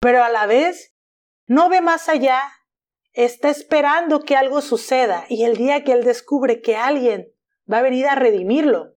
pero 0.00 0.22
a 0.22 0.28
la 0.28 0.46
vez 0.46 0.94
no 1.46 1.68
ve 1.68 1.80
más 1.80 2.08
allá, 2.08 2.40
está 3.24 3.50
esperando 3.50 4.20
que 4.20 4.36
algo 4.36 4.60
suceda 4.60 5.24
y 5.28 5.42
el 5.42 5.56
día 5.56 5.82
que 5.82 5.90
él 5.90 6.04
descubre 6.04 6.60
que 6.60 6.76
alguien 6.76 7.32
va 7.70 7.78
a 7.78 7.82
venir 7.82 8.06
a 8.06 8.14
redimirlo, 8.14 8.94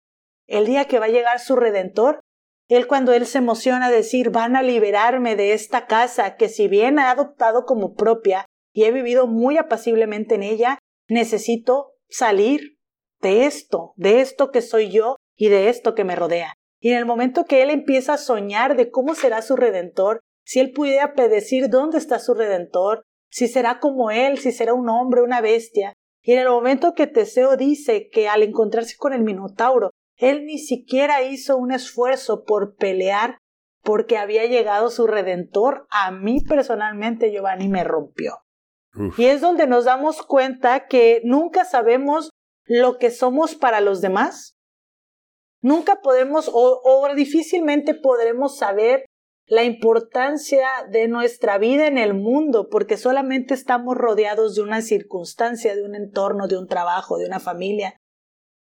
el 0.46 0.66
día 0.66 0.86
que 0.86 1.00
va 1.00 1.06
a 1.06 1.10
llegar 1.10 1.40
su 1.40 1.56
redentor, 1.56 2.20
él 2.68 2.86
cuando 2.86 3.14
él 3.14 3.26
se 3.26 3.38
emociona 3.38 3.86
a 3.86 3.92
decir 3.92 4.30
van 4.30 4.58
a 4.58 4.62
liberarme 4.62 5.38
de 5.38 5.54
esta 5.54 5.88
casa 5.88 6.36
que 6.36 6.50
si 6.50 6.68
bien 6.68 7.00
ha 7.00 7.12
adoptado 7.12 7.64
como 7.64 7.94
propia 7.94 8.46
y 8.74 8.84
he 8.84 8.92
vivido 8.92 9.26
muy 9.26 9.58
apaciblemente 9.58 10.36
en 10.36 10.44
ella, 10.44 10.80
necesito 11.08 11.94
salir 12.10 12.78
de 13.22 13.46
esto, 13.46 13.94
de 13.96 14.20
esto 14.20 14.52
que 14.52 14.62
soy 14.62 14.90
yo 14.90 15.16
y 15.38 15.48
de 15.48 15.70
esto 15.70 15.96
que 15.96 16.04
me 16.04 16.18
rodea. 16.18 16.56
Y 16.82 16.90
en 16.90 16.98
el 16.98 17.06
momento 17.06 17.46
que 17.46 17.62
él 17.62 17.70
empieza 17.70 18.16
a 18.16 18.18
soñar 18.18 18.76
de 18.76 18.92
cómo 18.92 19.16
será 19.16 19.42
su 19.42 19.56
redentor, 19.56 20.20
si 20.44 20.60
él 20.60 20.74
pudiera 20.74 21.14
predecir 21.14 21.70
dónde 21.70 21.98
está 21.98 22.20
su 22.20 22.34
redentor, 22.34 23.04
si 23.30 23.48
será 23.48 23.80
como 23.80 24.12
él, 24.12 24.38
si 24.38 24.52
será 24.52 24.74
un 24.74 24.90
hombre, 24.90 25.22
una 25.22 25.42
bestia. 25.42 25.94
Y 26.22 26.34
en 26.34 26.40
el 26.40 26.50
momento 26.50 26.94
que 26.94 27.08
Teseo 27.08 27.58
dice 27.58 28.10
que 28.10 28.28
al 28.28 28.44
encontrarse 28.44 28.96
con 28.98 29.14
el 29.14 29.24
Minotauro, 29.24 29.92
él 30.18 30.46
ni 30.46 30.58
siquiera 30.58 31.24
hizo 31.24 31.58
un 31.58 31.72
esfuerzo 31.72 32.44
por 32.44 32.76
pelear 32.76 33.38
porque 33.82 34.18
había 34.18 34.46
llegado 34.46 34.90
su 34.90 35.08
redentor, 35.08 35.88
a 35.90 36.12
mí 36.12 36.42
personalmente 36.42 37.32
Giovanni 37.32 37.70
me 37.70 37.84
rompió. 37.84 38.34
Y 39.18 39.26
es 39.26 39.40
donde 39.40 39.68
nos 39.68 39.86
damos 39.86 40.24
cuenta 40.24 40.88
que 40.88 41.22
nunca 41.24 41.64
sabemos 41.64 42.32
lo 42.66 42.98
que 42.98 43.12
somos 43.12 43.56
para 43.56 43.82
los 43.82 44.02
demás. 44.02 44.58
Nunca 45.62 46.02
podemos 46.02 46.50
o, 46.52 46.82
o 46.84 47.16
difícilmente 47.16 47.94
podremos 47.94 48.58
saber 48.58 49.06
la 49.50 49.64
importancia 49.64 50.68
de 50.92 51.08
nuestra 51.08 51.58
vida 51.58 51.88
en 51.88 51.98
el 51.98 52.14
mundo 52.14 52.70
porque 52.70 52.98
solamente 52.98 53.56
estamos 53.56 53.98
rodeados 53.98 54.56
de 54.56 54.62
una 54.62 54.82
circunstancia, 54.84 55.76
de 55.76 55.84
un 55.84 55.96
entorno, 55.96 56.48
de 56.48 56.58
un 56.58 56.68
trabajo, 56.68 57.18
de 57.18 57.26
una 57.26 57.40
familia. 57.40 57.98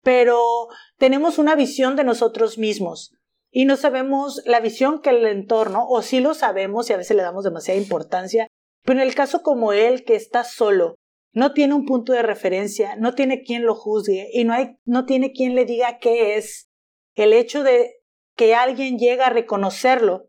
Pero 0.02 0.68
tenemos 0.96 1.38
una 1.38 1.54
visión 1.54 1.94
de 1.94 2.04
nosotros 2.04 2.56
mismos 2.56 3.12
y 3.50 3.66
no 3.66 3.76
sabemos 3.76 4.42
la 4.46 4.60
visión 4.60 5.02
que 5.02 5.10
el 5.10 5.26
entorno, 5.26 5.86
o 5.86 6.00
sí 6.00 6.20
lo 6.20 6.32
sabemos 6.32 6.88
y 6.88 6.94
a 6.94 6.96
veces 6.96 7.16
le 7.16 7.22
damos 7.22 7.44
demasiada 7.44 7.78
importancia, 7.78 8.46
pero 8.82 9.00
en 9.00 9.06
el 9.06 9.14
caso 9.14 9.42
como 9.42 9.74
él, 9.74 10.04
que 10.04 10.16
está 10.16 10.42
solo, 10.42 10.94
no 11.34 11.52
tiene 11.52 11.74
un 11.74 11.84
punto 11.84 12.14
de 12.14 12.22
referencia, 12.22 12.96
no 12.96 13.14
tiene 13.14 13.42
quien 13.42 13.66
lo 13.66 13.74
juzgue 13.74 14.30
y 14.32 14.44
no, 14.44 14.54
hay, 14.54 14.78
no 14.86 15.04
tiene 15.04 15.32
quien 15.32 15.54
le 15.54 15.66
diga 15.66 15.98
qué 15.98 16.36
es, 16.36 16.70
el 17.14 17.34
hecho 17.34 17.62
de 17.62 17.96
que 18.36 18.54
alguien 18.54 18.98
llega 18.98 19.26
a 19.26 19.30
reconocerlo, 19.30 20.28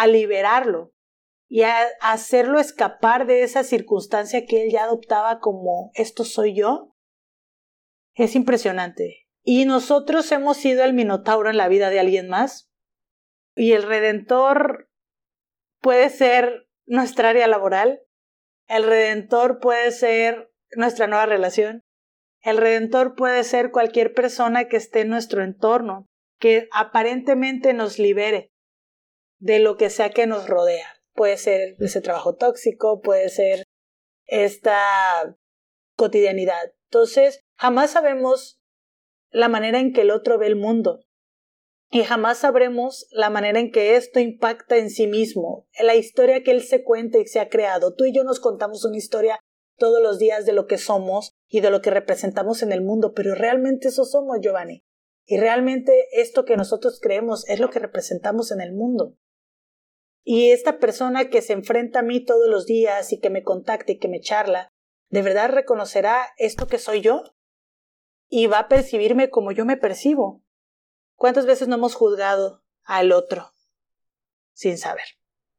a 0.00 0.06
liberarlo 0.06 0.94
y 1.46 1.64
a 1.64 1.76
hacerlo 2.00 2.58
escapar 2.58 3.26
de 3.26 3.42
esa 3.42 3.64
circunstancia 3.64 4.46
que 4.46 4.62
él 4.62 4.72
ya 4.72 4.84
adoptaba 4.84 5.40
como 5.40 5.90
esto 5.92 6.24
soy 6.24 6.54
yo, 6.54 6.96
es 8.14 8.34
impresionante. 8.34 9.26
Y 9.42 9.66
nosotros 9.66 10.32
hemos 10.32 10.56
sido 10.56 10.84
el 10.84 10.94
minotauro 10.94 11.50
en 11.50 11.58
la 11.58 11.68
vida 11.68 11.90
de 11.90 12.00
alguien 12.00 12.30
más. 12.30 12.70
Y 13.54 13.72
el 13.72 13.82
redentor 13.82 14.88
puede 15.80 16.08
ser 16.08 16.66
nuestra 16.86 17.28
área 17.28 17.46
laboral. 17.46 18.00
El 18.68 18.84
redentor 18.84 19.58
puede 19.60 19.92
ser 19.92 20.50
nuestra 20.76 21.08
nueva 21.08 21.26
relación. 21.26 21.82
El 22.40 22.56
redentor 22.56 23.16
puede 23.16 23.44
ser 23.44 23.70
cualquier 23.70 24.14
persona 24.14 24.66
que 24.66 24.78
esté 24.78 25.00
en 25.00 25.10
nuestro 25.10 25.44
entorno, 25.44 26.06
que 26.38 26.68
aparentemente 26.72 27.74
nos 27.74 27.98
libere 27.98 28.50
de 29.40 29.58
lo 29.58 29.76
que 29.76 29.90
sea 29.90 30.10
que 30.10 30.26
nos 30.26 30.48
rodea. 30.48 30.86
Puede 31.14 31.36
ser 31.36 31.74
ese 31.80 32.00
trabajo 32.00 32.36
tóxico, 32.36 33.00
puede 33.00 33.28
ser 33.28 33.64
esta 34.26 35.36
cotidianidad. 35.96 36.72
Entonces, 36.84 37.40
jamás 37.56 37.90
sabemos 37.90 38.60
la 39.30 39.48
manera 39.48 39.80
en 39.80 39.92
que 39.92 40.02
el 40.02 40.10
otro 40.10 40.38
ve 40.38 40.46
el 40.46 40.56
mundo 40.56 41.00
y 41.92 42.04
jamás 42.04 42.38
sabremos 42.38 43.08
la 43.10 43.30
manera 43.30 43.58
en 43.58 43.72
que 43.72 43.96
esto 43.96 44.20
impacta 44.20 44.76
en 44.76 44.90
sí 44.90 45.08
mismo, 45.08 45.66
la 45.80 45.96
historia 45.96 46.44
que 46.44 46.52
él 46.52 46.62
se 46.62 46.84
cuenta 46.84 47.18
y 47.18 47.26
se 47.26 47.40
ha 47.40 47.48
creado. 47.48 47.94
Tú 47.94 48.04
y 48.04 48.14
yo 48.14 48.22
nos 48.22 48.38
contamos 48.38 48.84
una 48.84 48.96
historia 48.96 49.40
todos 49.76 50.00
los 50.00 50.18
días 50.18 50.46
de 50.46 50.52
lo 50.52 50.66
que 50.66 50.78
somos 50.78 51.32
y 51.48 51.60
de 51.60 51.70
lo 51.70 51.80
que 51.80 51.90
representamos 51.90 52.62
en 52.62 52.70
el 52.70 52.82
mundo, 52.82 53.12
pero 53.12 53.34
realmente 53.34 53.88
eso 53.88 54.04
somos, 54.04 54.38
Giovanni. 54.40 54.84
Y 55.24 55.38
realmente 55.38 56.06
esto 56.12 56.44
que 56.44 56.56
nosotros 56.56 57.00
creemos 57.00 57.48
es 57.48 57.58
lo 57.58 57.70
que 57.70 57.80
representamos 57.80 58.52
en 58.52 58.60
el 58.60 58.72
mundo. 58.72 59.16
Y 60.22 60.50
esta 60.50 60.78
persona 60.78 61.30
que 61.30 61.42
se 61.42 61.52
enfrenta 61.52 62.00
a 62.00 62.02
mí 62.02 62.24
todos 62.24 62.48
los 62.48 62.66
días 62.66 63.12
y 63.12 63.20
que 63.20 63.30
me 63.30 63.42
contacta 63.42 63.92
y 63.92 63.98
que 63.98 64.08
me 64.08 64.20
charla, 64.20 64.68
¿de 65.08 65.22
verdad 65.22 65.50
reconocerá 65.50 66.26
esto 66.36 66.66
que 66.66 66.78
soy 66.78 67.00
yo? 67.00 67.22
Y 68.28 68.46
va 68.46 68.60
a 68.60 68.68
percibirme 68.68 69.30
como 69.30 69.52
yo 69.52 69.64
me 69.64 69.76
percibo. 69.76 70.42
¿Cuántas 71.16 71.46
veces 71.46 71.68
no 71.68 71.76
hemos 71.76 71.94
juzgado 71.94 72.62
al 72.84 73.12
otro 73.12 73.52
sin 74.52 74.78
saber? 74.78 75.04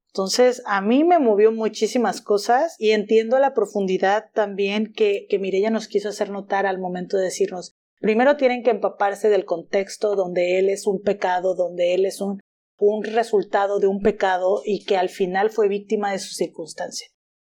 Entonces, 0.08 0.62
a 0.66 0.82
mí 0.82 1.04
me 1.06 1.20
movió 1.20 1.52
muchísimas 1.52 2.22
cosas 2.22 2.76
y 2.78 2.92
entiendo 2.92 3.40
la 3.40 3.54
profundidad 3.54 4.30
también 4.34 4.92
que, 4.92 5.26
que 5.30 5.40
Mireya 5.40 5.70
nos 5.70 5.88
quiso 5.88 6.10
hacer 6.10 6.30
notar 6.30 6.66
al 6.66 6.80
momento 6.80 7.16
de 7.18 7.24
decirnos, 7.24 7.76
primero 8.00 8.36
tienen 8.36 8.62
que 8.62 8.72
empaparse 8.72 9.30
del 9.30 9.46
contexto 9.46 10.16
donde 10.16 10.60
él 10.60 10.70
es 10.70 10.86
un 10.86 11.02
pecado, 11.02 11.56
donde 11.56 11.94
él 11.94 12.06
es 12.06 12.20
un, 12.20 12.42
un 12.88 13.04
resultado 13.04 13.80
de 13.80 13.88
un 13.88 14.02
pecado 14.02 14.62
y 14.66 14.86
que 14.86 14.98
al 14.98 15.10
final 15.10 15.52
fue 15.52 15.68
víctima 15.68 16.12
de 16.12 16.20
su 16.20 16.34
circunstancia, 16.34 17.08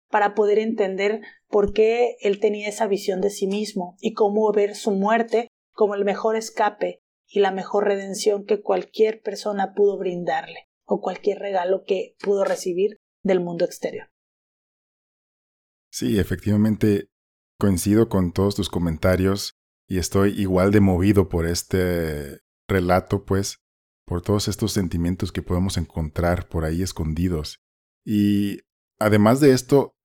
para 0.10 0.36
poder 0.36 0.60
entender 0.60 1.22
por 1.48 1.74
qué 1.74 2.18
él 2.22 2.40
tenía 2.40 2.68
esa 2.68 2.88
visión 2.88 3.22
de 3.22 3.30
sí 3.30 3.48
mismo 3.48 3.96
y 4.02 4.14
cómo 4.14 4.52
ver 4.52 4.76
su 4.76 4.92
muerte 4.92 5.48
como 5.72 5.96
el 5.96 6.04
mejor 6.04 6.36
escape 6.36 7.02
y 7.28 7.40
la 7.40 7.52
mejor 7.52 7.86
redención 7.86 8.46
que 8.46 8.62
cualquier 8.62 9.22
persona 9.22 9.74
pudo 9.74 9.98
brindarle 9.98 10.68
o 10.86 11.00
cualquier 11.00 11.40
regalo 11.40 11.84
que 11.86 12.16
pudo 12.20 12.44
recibir 12.44 12.98
del 13.24 13.40
mundo 13.40 13.64
exterior. 13.64 14.10
Sí, 15.92 16.20
efectivamente 16.20 17.10
coincido 17.58 18.10
con 18.10 18.34
todos 18.34 18.56
tus 18.56 18.70
comentarios 18.70 19.54
y 19.88 19.98
estoy 20.00 20.32
igual 20.40 20.72
de 20.72 20.82
movido 20.82 21.30
por 21.30 21.46
este 21.46 22.40
relato, 22.68 23.24
pues, 23.24 23.60
por 24.06 24.22
todos 24.22 24.48
estos 24.48 24.74
sentimientos 24.74 25.32
que 25.32 25.42
podemos 25.42 25.78
encontrar 25.78 26.48
por 26.48 26.66
ahí 26.66 26.82
escondidos. 26.82 27.60
Y 28.06 28.60
además 29.00 29.40
de 29.40 29.54
esto, 29.54 29.96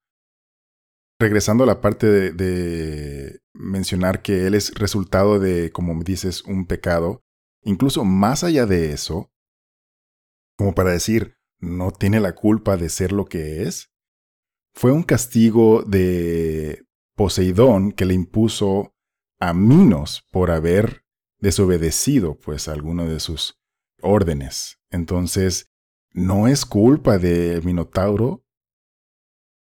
regresando 1.19 1.65
a 1.65 1.67
la 1.67 1.81
parte 1.81 2.33
de, 2.33 3.41
mencionar 3.55 4.21
que 4.21 4.47
él 4.47 4.55
es 4.55 4.75
resultado 4.75 5.39
de, 5.39 5.73
como 5.73 5.99
dices, 6.03 6.45
un 6.45 6.67
pecado, 6.67 7.23
incluso 7.63 8.05
más 8.05 8.45
allá 8.45 8.67
de 8.67 8.93
eso, 8.93 9.33
como 10.59 10.75
para 10.75 10.91
decir, 10.91 11.37
no 11.59 11.91
tiene 11.91 12.21
la 12.21 12.35
culpa 12.35 12.77
de 12.77 12.91
ser 12.91 13.13
lo 13.13 13.25
que 13.25 13.63
es, 13.63 13.91
fue 14.75 14.93
un 14.93 15.03
castigo 15.03 15.83
de 15.83 16.85
Poseidón 17.15 17.93
que 17.93 18.05
le 18.05 18.13
impuso 18.13 18.95
a 19.41 19.55
Minos 19.55 20.27
por 20.31 20.51
haber 20.51 21.03
desobedecido 21.39 22.39
pues 22.39 22.69
alguno 22.69 23.07
de 23.07 23.21
sus 23.21 23.59
órdenes. 24.07 24.79
Entonces, 24.91 25.71
no 26.13 26.49
es 26.49 26.65
culpa 26.65 27.19
de 27.19 27.61
Minotauro 27.63 28.45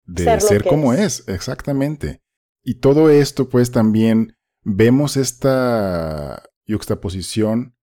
de 0.04 0.40
ser, 0.40 0.64
como 0.64 0.92
es. 0.92 1.26
exactamente. 1.28 2.22
Y 2.62 2.80
todo 2.80 3.10
esto, 3.10 3.48
pues 3.48 3.70
también 3.70 4.36
vemos 4.62 5.16
esta 5.16 6.42
yuxtaposición 6.66 7.76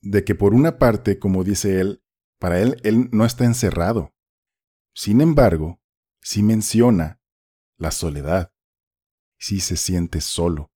de 0.00 0.24
que 0.24 0.34
por 0.34 0.54
una 0.54 0.78
parte, 0.78 1.18
como 1.18 1.44
dice 1.44 1.80
él, 1.80 2.02
para 2.38 2.60
él, 2.60 2.80
él 2.82 3.10
no 3.12 3.24
está 3.24 3.44
encerrado. 3.44 4.14
Sin 4.94 5.20
embargo, 5.20 5.80
sí 6.20 6.42
menciona 6.42 7.20
la 7.76 7.90
soledad. 7.90 8.52
Sí 9.38 9.60
se 9.60 9.76
siente 9.76 10.20
solo, 10.20 10.70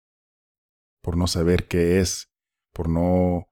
por 1.03 1.17
no 1.17 1.27
saber 1.27 1.67
qué 1.67 2.01
es, 2.01 2.31
por 2.73 2.89
no 2.89 3.50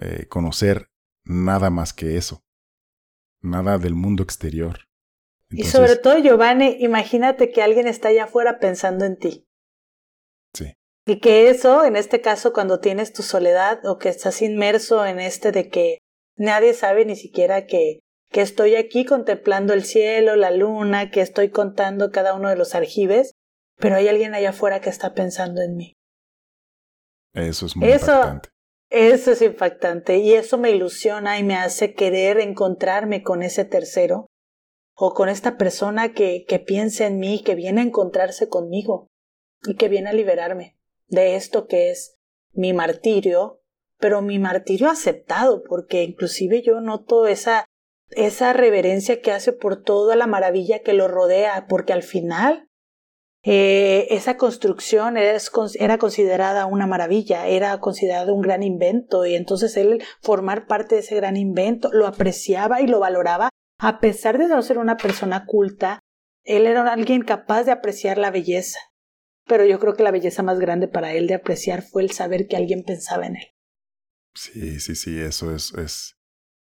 eh, 0.00 0.26
conocer 0.28 0.88
nada 1.24 1.70
más 1.70 1.92
que 1.92 2.16
eso, 2.16 2.42
nada 3.40 3.78
del 3.78 3.94
mundo 3.94 4.22
exterior 4.22 4.88
y 5.50 5.64
sobre 5.64 5.96
todo, 5.96 6.18
Giovanni, 6.18 6.76
imagínate 6.80 7.50
que 7.50 7.62
alguien 7.62 7.86
está 7.86 8.08
allá 8.08 8.24
afuera 8.24 8.58
pensando 8.58 9.04
en 9.04 9.16
ti. 9.16 9.46
Sí. 10.52 10.74
Y 11.06 11.20
que 11.20 11.48
eso, 11.48 11.84
en 11.84 11.96
este 11.96 12.20
caso, 12.20 12.52
cuando 12.52 12.80
tienes 12.80 13.12
tu 13.12 13.22
soledad 13.22 13.84
o 13.86 13.98
que 13.98 14.10
estás 14.10 14.42
inmerso 14.42 15.06
en 15.06 15.20
este 15.20 15.52
de 15.52 15.70
que 15.70 15.98
nadie 16.36 16.74
sabe 16.74 17.06
ni 17.06 17.16
siquiera 17.16 17.66
que, 17.66 18.00
que 18.30 18.42
estoy 18.42 18.76
aquí 18.76 19.06
contemplando 19.06 19.72
el 19.72 19.84
cielo, 19.84 20.36
la 20.36 20.50
luna, 20.50 21.10
que 21.10 21.22
estoy 21.22 21.50
contando 21.50 22.10
cada 22.10 22.34
uno 22.34 22.50
de 22.50 22.56
los 22.56 22.74
aljibes, 22.74 23.32
pero 23.76 23.96
hay 23.96 24.08
alguien 24.08 24.34
allá 24.34 24.50
afuera 24.50 24.80
que 24.80 24.90
está 24.90 25.14
pensando 25.14 25.62
en 25.62 25.76
mí. 25.76 25.94
Eso 27.32 27.66
es 27.66 27.76
muy 27.76 27.88
eso, 27.88 28.40
Eso 28.90 29.32
es 29.32 29.42
impactante 29.42 30.18
y 30.18 30.32
eso 30.32 30.56
me 30.56 30.70
ilusiona 30.70 31.38
y 31.38 31.44
me 31.44 31.56
hace 31.56 31.94
querer 31.94 32.38
encontrarme 32.40 33.22
con 33.22 33.42
ese 33.42 33.64
tercero 33.64 34.28
o 34.94 35.12
con 35.12 35.28
esta 35.28 35.58
persona 35.58 36.12
que, 36.12 36.44
que 36.48 36.58
piensa 36.58 37.06
en 37.06 37.18
mí, 37.18 37.42
que 37.44 37.54
viene 37.54 37.82
a 37.82 37.84
encontrarse 37.84 38.48
conmigo 38.48 39.08
y 39.64 39.76
que 39.76 39.88
viene 39.88 40.10
a 40.10 40.14
liberarme 40.14 40.78
de 41.06 41.36
esto 41.36 41.66
que 41.66 41.90
es 41.90 42.16
mi 42.52 42.72
martirio, 42.72 43.62
pero 43.98 44.22
mi 44.22 44.38
martirio 44.38 44.88
aceptado, 44.88 45.62
porque 45.64 46.02
inclusive 46.02 46.62
yo 46.62 46.80
noto 46.80 47.26
esa, 47.26 47.64
esa 48.10 48.52
reverencia 48.52 49.20
que 49.20 49.32
hace 49.32 49.52
por 49.52 49.82
toda 49.82 50.16
la 50.16 50.26
maravilla 50.26 50.80
que 50.80 50.92
lo 50.92 51.08
rodea, 51.08 51.66
porque 51.68 51.92
al 51.92 52.02
final 52.02 52.67
eh, 53.44 54.06
esa 54.10 54.36
construcción 54.36 55.16
era 55.16 55.98
considerada 55.98 56.66
una 56.66 56.86
maravilla, 56.86 57.46
era 57.46 57.78
considerada 57.80 58.32
un 58.32 58.42
gran 58.42 58.62
invento, 58.62 59.26
y 59.26 59.34
entonces 59.34 59.76
él 59.76 60.02
formar 60.22 60.66
parte 60.66 60.96
de 60.96 61.00
ese 61.02 61.16
gran 61.16 61.36
invento 61.36 61.90
lo 61.92 62.06
apreciaba 62.06 62.80
y 62.80 62.86
lo 62.86 63.00
valoraba 63.00 63.50
a 63.78 64.00
pesar 64.00 64.38
de 64.38 64.48
no 64.48 64.60
ser 64.62 64.78
una 64.78 64.96
persona 64.96 65.46
culta, 65.46 66.00
él 66.44 66.66
era 66.66 66.92
alguien 66.92 67.22
capaz 67.22 67.64
de 67.64 67.72
apreciar 67.72 68.18
la 68.18 68.30
belleza. 68.30 68.78
Pero 69.46 69.64
yo 69.64 69.78
creo 69.78 69.94
que 69.94 70.02
la 70.02 70.10
belleza 70.10 70.42
más 70.42 70.58
grande 70.58 70.88
para 70.88 71.12
él 71.12 71.26
de 71.26 71.34
apreciar 71.34 71.82
fue 71.82 72.02
el 72.02 72.10
saber 72.10 72.48
que 72.48 72.56
alguien 72.56 72.82
pensaba 72.82 73.26
en 73.26 73.36
él. 73.36 73.46
Sí, 74.34 74.80
sí, 74.80 74.94
sí, 74.94 75.18
eso 75.18 75.54
es, 75.54 75.72
es 75.74 76.16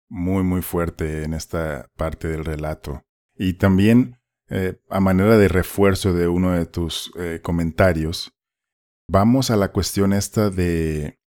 muy, 0.09 0.43
muy 0.43 0.63
fuerte 0.63 1.25
en 1.25 1.35
esta 1.35 1.87
parte 1.97 2.29
del 2.29 2.45
relato. 2.45 3.03
Y 3.35 3.55
también, 3.55 4.21
eh, 4.55 4.79
a 4.91 5.01
manera 5.01 5.39
de 5.39 5.49
refuerzo 5.49 6.13
de 6.13 6.29
uno 6.29 6.53
de 6.53 6.67
tus 6.67 7.11
eh, 7.19 7.41
comentarios, 7.43 8.35
vamos 9.09 9.51
a 9.51 9.57
la 9.57 9.73
cuestión 9.73 10.13
esta 10.13 10.51
de 10.51 11.19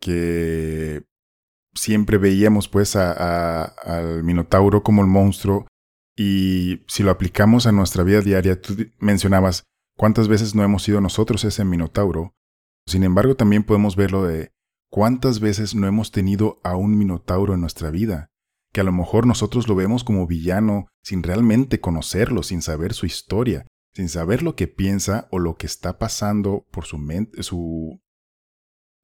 que 0.00 1.04
siempre 1.74 2.18
veíamos 2.18 2.68
pues 2.68 2.96
a, 2.96 3.62
al 3.62 4.24
Minotauro 4.24 4.82
como 4.82 5.02
el 5.02 5.06
monstruo 5.06 5.68
y 6.16 6.82
si 6.88 7.04
lo 7.04 7.12
aplicamos 7.12 7.68
a 7.68 7.72
nuestra 7.72 8.02
vida 8.02 8.20
diaria, 8.20 8.60
tú 8.60 8.74
mencionabas 8.98 9.62
cuántas 9.96 10.26
veces 10.26 10.56
no 10.56 10.64
hemos 10.64 10.82
sido 10.82 11.00
nosotros 11.00 11.44
ese 11.44 11.64
Minotauro. 11.64 12.34
Sin 12.86 13.04
embargo, 13.04 13.36
también 13.36 13.62
podemos 13.62 13.94
verlo 13.94 14.24
de 14.24 14.50
cuántas 14.90 15.38
veces 15.38 15.76
no 15.76 15.86
hemos 15.86 16.10
tenido 16.10 16.60
a 16.64 16.74
un 16.74 16.98
Minotauro 16.98 17.54
en 17.54 17.60
nuestra 17.60 17.90
vida, 17.90 18.32
que 18.74 18.80
a 18.80 18.84
lo 18.84 18.90
mejor 18.90 19.24
nosotros 19.24 19.68
lo 19.68 19.76
vemos 19.76 20.02
como 20.02 20.26
villano 20.26 20.88
sin 21.00 21.22
realmente 21.22 21.80
conocerlo, 21.80 22.42
sin 22.42 22.60
saber 22.60 22.92
su 22.92 23.06
historia, 23.06 23.68
sin 23.92 24.08
saber 24.08 24.42
lo 24.42 24.56
que 24.56 24.66
piensa 24.66 25.28
o 25.30 25.38
lo 25.38 25.54
que 25.54 25.66
está 25.66 25.96
pasando 25.96 26.66
por 26.72 26.84
su 26.84 26.98
mente, 26.98 27.44
su 27.44 28.02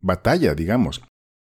batalla, 0.00 0.56
digamos. 0.56 1.02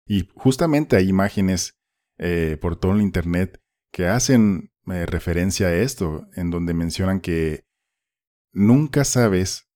Y 0.08 0.28
justamente 0.34 0.96
hay 0.96 1.08
imágenes 1.08 1.76
eh, 2.18 2.58
por 2.60 2.80
todo 2.80 2.94
el 2.94 3.04
Internet 3.04 3.60
que 3.92 4.08
hacen 4.08 4.72
eh, 4.88 5.06
referencia 5.06 5.68
a 5.68 5.76
esto, 5.76 6.28
en 6.36 6.50
donde 6.50 6.74
mencionan 6.74 7.22
que 7.22 7.64
nunca 8.52 9.04
sabes 9.04 9.70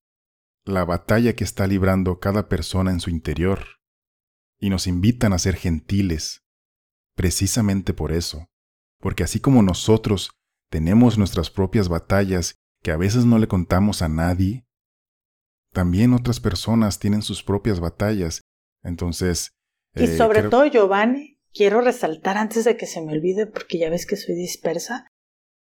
la 0.63 0.85
batalla 0.85 1.35
que 1.35 1.43
está 1.43 1.67
librando 1.67 2.19
cada 2.19 2.49
persona 2.49 2.89
en 2.89 2.99
su 2.99 3.11
interior. 3.11 3.77
Y 4.57 4.71
nos 4.71 4.87
invitan 4.87 5.33
a 5.33 5.37
ser 5.37 5.55
gentiles, 5.55 6.41
precisamente 7.19 7.93
por 7.93 8.13
eso, 8.13 8.47
porque 9.01 9.23
así 9.25 9.41
como 9.41 9.61
nosotros 9.61 10.31
tenemos 10.71 11.17
nuestras 11.17 11.49
propias 11.49 11.89
batallas 11.89 12.55
que 12.81 12.91
a 12.91 12.95
veces 12.95 13.25
no 13.25 13.39
le 13.39 13.49
contamos 13.49 14.01
a 14.01 14.07
nadie, 14.07 14.65
también 15.73 16.13
otras 16.13 16.39
personas 16.39 16.97
tienen 16.97 17.21
sus 17.21 17.43
propias 17.43 17.81
batallas. 17.81 18.43
Entonces, 18.83 19.51
y 19.95 20.05
eh, 20.05 20.15
sobre 20.15 20.43
todo, 20.43 20.65
Giovanni, 20.65 21.41
quiero 21.53 21.81
resaltar 21.81 22.37
antes 22.37 22.63
de 22.63 22.77
que 22.77 22.85
se 22.85 23.01
me 23.01 23.11
olvide, 23.11 23.47
porque 23.47 23.79
ya 23.79 23.89
ves 23.89 24.05
que 24.05 24.15
soy 24.15 24.35
dispersa, 24.35 25.11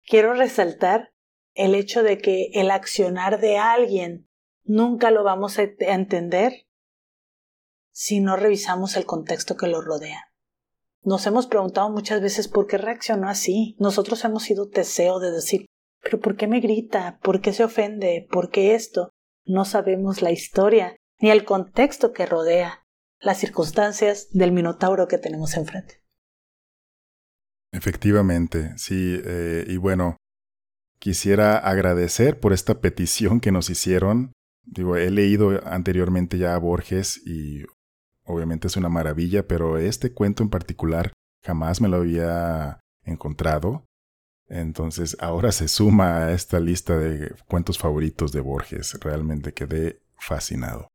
quiero 0.03 0.35
resaltar 0.35 1.15
el 1.55 1.73
hecho 1.73 2.03
de 2.03 2.19
que 2.19 2.51
el 2.53 2.69
accionar 2.69 3.41
de 3.41 3.57
alguien 3.57 4.29
nunca 4.65 5.09
lo 5.09 5.23
vamos 5.23 5.57
a 5.57 5.63
entender 5.63 6.67
si 7.91 8.19
no 8.19 8.35
revisamos 8.35 8.95
el 8.97 9.07
contexto 9.07 9.57
que 9.57 9.65
lo 9.65 9.81
rodea. 9.81 10.28
Nos 11.03 11.25
hemos 11.27 11.47
preguntado 11.47 11.89
muchas 11.89 12.21
veces 12.21 12.47
por 12.47 12.67
qué 12.67 12.77
reaccionó 12.77 13.29
así. 13.29 13.75
Nosotros 13.79 14.23
hemos 14.25 14.43
sido 14.43 14.69
teseo 14.69 15.19
de 15.19 15.31
decir, 15.31 15.65
pero 16.01 16.19
¿por 16.19 16.35
qué 16.35 16.47
me 16.47 16.59
grita? 16.59 17.19
¿Por 17.23 17.41
qué 17.41 17.53
se 17.53 17.63
ofende? 17.63 18.27
¿Por 18.29 18.49
qué 18.49 18.75
esto? 18.75 19.09
No 19.45 19.65
sabemos 19.65 20.21
la 20.21 20.31
historia 20.31 20.95
ni 21.21 21.29
el 21.29 21.45
contexto 21.45 22.13
que 22.13 22.25
rodea 22.25 22.83
las 23.19 23.37
circunstancias 23.37 24.29
del 24.31 24.51
minotauro 24.51 25.07
que 25.07 25.17
tenemos 25.17 25.55
enfrente. 25.55 26.01
Efectivamente, 27.71 28.73
sí, 28.77 29.19
eh, 29.23 29.65
y 29.67 29.77
bueno, 29.77 30.17
quisiera 30.99 31.57
agradecer 31.57 32.39
por 32.39 32.53
esta 32.53 32.79
petición 32.81 33.39
que 33.39 33.51
nos 33.51 33.69
hicieron. 33.69 34.33
Digo, 34.65 34.95
he 34.95 35.09
leído 35.11 35.59
anteriormente 35.65 36.37
ya 36.37 36.55
a 36.55 36.59
Borges 36.59 37.21
y 37.25 37.63
obviamente 38.29 38.67
es 38.67 38.77
una 38.77 38.89
maravilla, 38.89 39.47
pero 39.47 39.77
este 39.77 40.13
cuento 40.13 40.43
en 40.43 40.49
particular 40.49 41.11
jamás 41.43 41.81
me 41.81 41.89
lo 41.89 41.97
había 41.97 42.79
encontrado. 43.03 43.85
Entonces 44.47 45.17
ahora 45.19 45.51
se 45.51 45.67
suma 45.67 46.25
a 46.25 46.31
esta 46.31 46.59
lista 46.59 46.97
de 46.97 47.33
cuentos 47.47 47.77
favoritos 47.77 48.31
de 48.31 48.41
Borges. 48.41 48.99
Realmente 49.01 49.53
quedé 49.53 49.99
fascinado. 50.17 50.87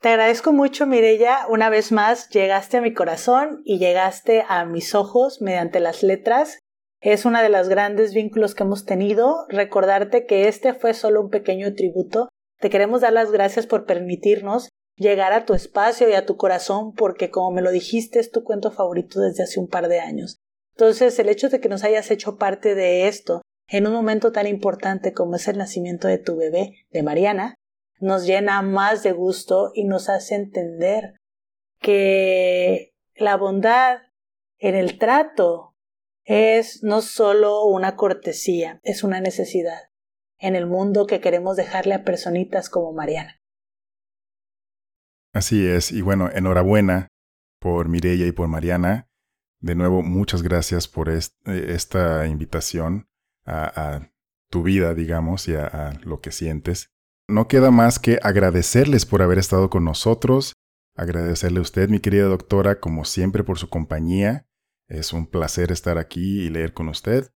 Te 0.00 0.08
agradezco 0.08 0.52
mucho, 0.52 0.86
Mirella. 0.86 1.46
Una 1.48 1.68
vez 1.68 1.92
más, 1.92 2.30
llegaste 2.30 2.78
a 2.78 2.80
mi 2.80 2.94
corazón 2.94 3.60
y 3.64 3.78
llegaste 3.78 4.44
a 4.48 4.64
mis 4.64 4.94
ojos 4.94 5.42
mediante 5.42 5.78
las 5.78 6.02
letras. 6.02 6.58
Es 7.02 7.24
uno 7.24 7.42
de 7.42 7.48
los 7.48 7.68
grandes 7.68 8.14
vínculos 8.14 8.54
que 8.54 8.62
hemos 8.62 8.86
tenido. 8.86 9.46
Recordarte 9.48 10.26
que 10.26 10.48
este 10.48 10.74
fue 10.74 10.94
solo 10.94 11.20
un 11.20 11.30
pequeño 11.30 11.74
tributo. 11.74 12.28
Te 12.60 12.70
queremos 12.70 13.02
dar 13.02 13.12
las 13.12 13.30
gracias 13.30 13.66
por 13.66 13.84
permitirnos 13.84 14.68
llegar 15.00 15.32
a 15.32 15.46
tu 15.46 15.54
espacio 15.54 16.08
y 16.10 16.12
a 16.12 16.26
tu 16.26 16.36
corazón 16.36 16.92
porque, 16.92 17.30
como 17.30 17.50
me 17.50 17.62
lo 17.62 17.70
dijiste, 17.70 18.20
es 18.20 18.30
tu 18.30 18.44
cuento 18.44 18.70
favorito 18.70 19.20
desde 19.20 19.42
hace 19.42 19.58
un 19.58 19.66
par 19.66 19.88
de 19.88 19.98
años. 19.98 20.36
Entonces, 20.76 21.18
el 21.18 21.30
hecho 21.30 21.48
de 21.48 21.58
que 21.58 21.70
nos 21.70 21.82
hayas 21.84 22.10
hecho 22.10 22.36
parte 22.36 22.74
de 22.74 23.08
esto 23.08 23.40
en 23.66 23.86
un 23.86 23.94
momento 23.94 24.30
tan 24.30 24.46
importante 24.46 25.14
como 25.14 25.36
es 25.36 25.48
el 25.48 25.56
nacimiento 25.56 26.06
de 26.06 26.18
tu 26.18 26.36
bebé, 26.36 26.86
de 26.90 27.02
Mariana, 27.02 27.54
nos 27.98 28.26
llena 28.26 28.60
más 28.60 29.02
de 29.02 29.12
gusto 29.12 29.72
y 29.74 29.84
nos 29.84 30.10
hace 30.10 30.34
entender 30.34 31.14
que 31.80 32.92
la 33.14 33.36
bondad 33.36 33.98
en 34.58 34.74
el 34.74 34.98
trato 34.98 35.74
es 36.24 36.82
no 36.82 37.00
solo 37.00 37.64
una 37.64 37.96
cortesía, 37.96 38.80
es 38.82 39.02
una 39.02 39.20
necesidad 39.20 39.88
en 40.38 40.56
el 40.56 40.66
mundo 40.66 41.06
que 41.06 41.20
queremos 41.20 41.56
dejarle 41.56 41.94
a 41.94 42.04
personitas 42.04 42.68
como 42.68 42.92
Mariana. 42.92 43.39
Así 45.32 45.66
es, 45.66 45.92
y 45.92 46.02
bueno, 46.02 46.28
enhorabuena 46.32 47.08
por 47.60 47.88
Mirella 47.88 48.26
y 48.26 48.32
por 48.32 48.48
Mariana. 48.48 49.08
De 49.60 49.74
nuevo, 49.74 50.02
muchas 50.02 50.42
gracias 50.42 50.88
por 50.88 51.08
eh, 51.10 51.20
esta 51.44 52.26
invitación 52.26 53.08
a, 53.46 54.08
tu 54.48 54.64
vida, 54.64 54.94
digamos, 54.94 55.46
y 55.46 55.54
a 55.54 56.00
lo 56.02 56.20
que 56.20 56.32
sientes 56.32 56.90
no 57.30 57.48
queda 57.48 57.70
más 57.70 57.98
que 57.98 58.18
agradecerles 58.22 59.06
por 59.06 59.22
haber 59.22 59.38
estado 59.38 59.70
con 59.70 59.84
nosotros, 59.84 60.54
agradecerle 60.96 61.60
a 61.60 61.62
usted, 61.62 61.88
mi 61.88 62.00
querida 62.00 62.24
doctora, 62.24 62.80
como 62.80 63.04
siempre, 63.04 63.44
por 63.44 63.58
su 63.58 63.68
compañía. 63.68 64.46
Es 64.88 65.12
un 65.12 65.26
placer 65.26 65.70
estar 65.70 65.98
aquí 65.98 66.42
y 66.42 66.50
leer 66.50 66.74
con 66.74 66.88
usted. 66.88 67.30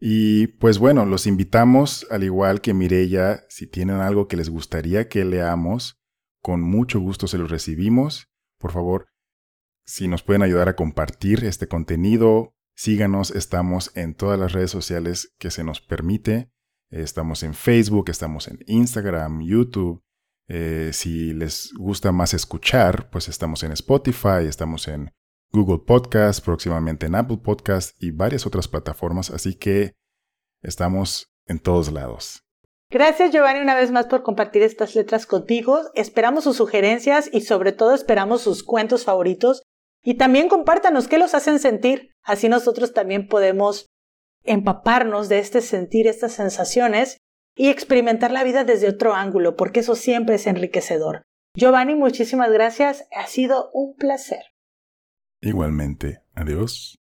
Y 0.00 0.46
pues 0.46 0.78
bueno, 0.78 1.04
los 1.04 1.26
invitamos, 1.26 2.06
al 2.10 2.24
igual 2.24 2.60
que 2.60 2.74
Mirella, 2.74 3.44
si 3.48 3.66
tienen 3.66 3.96
algo 3.96 4.28
que 4.28 4.36
les 4.36 4.48
gustaría 4.48 5.08
que 5.08 5.24
leamos, 5.24 6.00
con 6.42 6.60
mucho 6.60 7.00
gusto 7.00 7.26
se 7.26 7.38
los 7.38 7.50
recibimos. 7.50 8.28
Por 8.58 8.72
favor, 8.72 9.08
si 9.84 10.08
nos 10.08 10.22
pueden 10.22 10.42
ayudar 10.42 10.68
a 10.68 10.76
compartir 10.76 11.44
este 11.44 11.68
contenido, 11.68 12.54
síganos, 12.74 13.30
estamos 13.30 13.96
en 13.96 14.14
todas 14.14 14.38
las 14.38 14.52
redes 14.52 14.70
sociales 14.70 15.34
que 15.38 15.50
se 15.50 15.64
nos 15.64 15.80
permite. 15.80 16.50
Estamos 16.90 17.42
en 17.42 17.54
Facebook, 17.54 18.10
estamos 18.10 18.48
en 18.48 18.58
Instagram, 18.66 19.40
YouTube. 19.42 20.02
Eh, 20.48 20.90
si 20.92 21.32
les 21.32 21.72
gusta 21.78 22.12
más 22.12 22.34
escuchar, 22.34 23.08
pues 23.10 23.28
estamos 23.28 23.62
en 23.62 23.72
Spotify, 23.72 24.46
estamos 24.46 24.88
en 24.88 25.10
Google 25.52 25.84
Podcast, 25.86 26.44
próximamente 26.44 27.06
en 27.06 27.14
Apple 27.14 27.38
Podcast 27.38 27.94
y 28.02 28.10
varias 28.10 28.46
otras 28.46 28.68
plataformas, 28.68 29.30
así 29.30 29.54
que 29.54 29.94
estamos 30.62 31.32
en 31.46 31.58
todos 31.58 31.92
lados. 31.92 32.44
Gracias 32.92 33.30
Giovanni 33.30 33.60
una 33.60 33.74
vez 33.74 33.90
más 33.90 34.06
por 34.06 34.22
compartir 34.22 34.62
estas 34.62 34.94
letras 34.94 35.24
contigo. 35.24 35.80
Esperamos 35.94 36.44
sus 36.44 36.58
sugerencias 36.58 37.30
y 37.32 37.40
sobre 37.40 37.72
todo 37.72 37.94
esperamos 37.94 38.42
sus 38.42 38.62
cuentos 38.62 39.04
favoritos. 39.04 39.62
Y 40.04 40.14
también 40.14 40.50
compártanos 40.50 41.08
qué 41.08 41.16
los 41.16 41.34
hacen 41.34 41.58
sentir. 41.58 42.10
Así 42.22 42.50
nosotros 42.50 42.92
también 42.92 43.28
podemos 43.28 43.86
empaparnos 44.44 45.30
de 45.30 45.38
este 45.38 45.62
sentir, 45.62 46.06
estas 46.06 46.32
sensaciones 46.32 47.16
y 47.56 47.70
experimentar 47.70 48.30
la 48.30 48.44
vida 48.44 48.64
desde 48.64 48.90
otro 48.90 49.14
ángulo, 49.14 49.56
porque 49.56 49.80
eso 49.80 49.94
siempre 49.94 50.34
es 50.34 50.46
enriquecedor. 50.46 51.22
Giovanni, 51.56 51.94
muchísimas 51.94 52.52
gracias. 52.52 53.06
Ha 53.16 53.26
sido 53.26 53.70
un 53.72 53.94
placer. 53.94 54.44
Igualmente. 55.40 56.22
Adiós. 56.34 57.01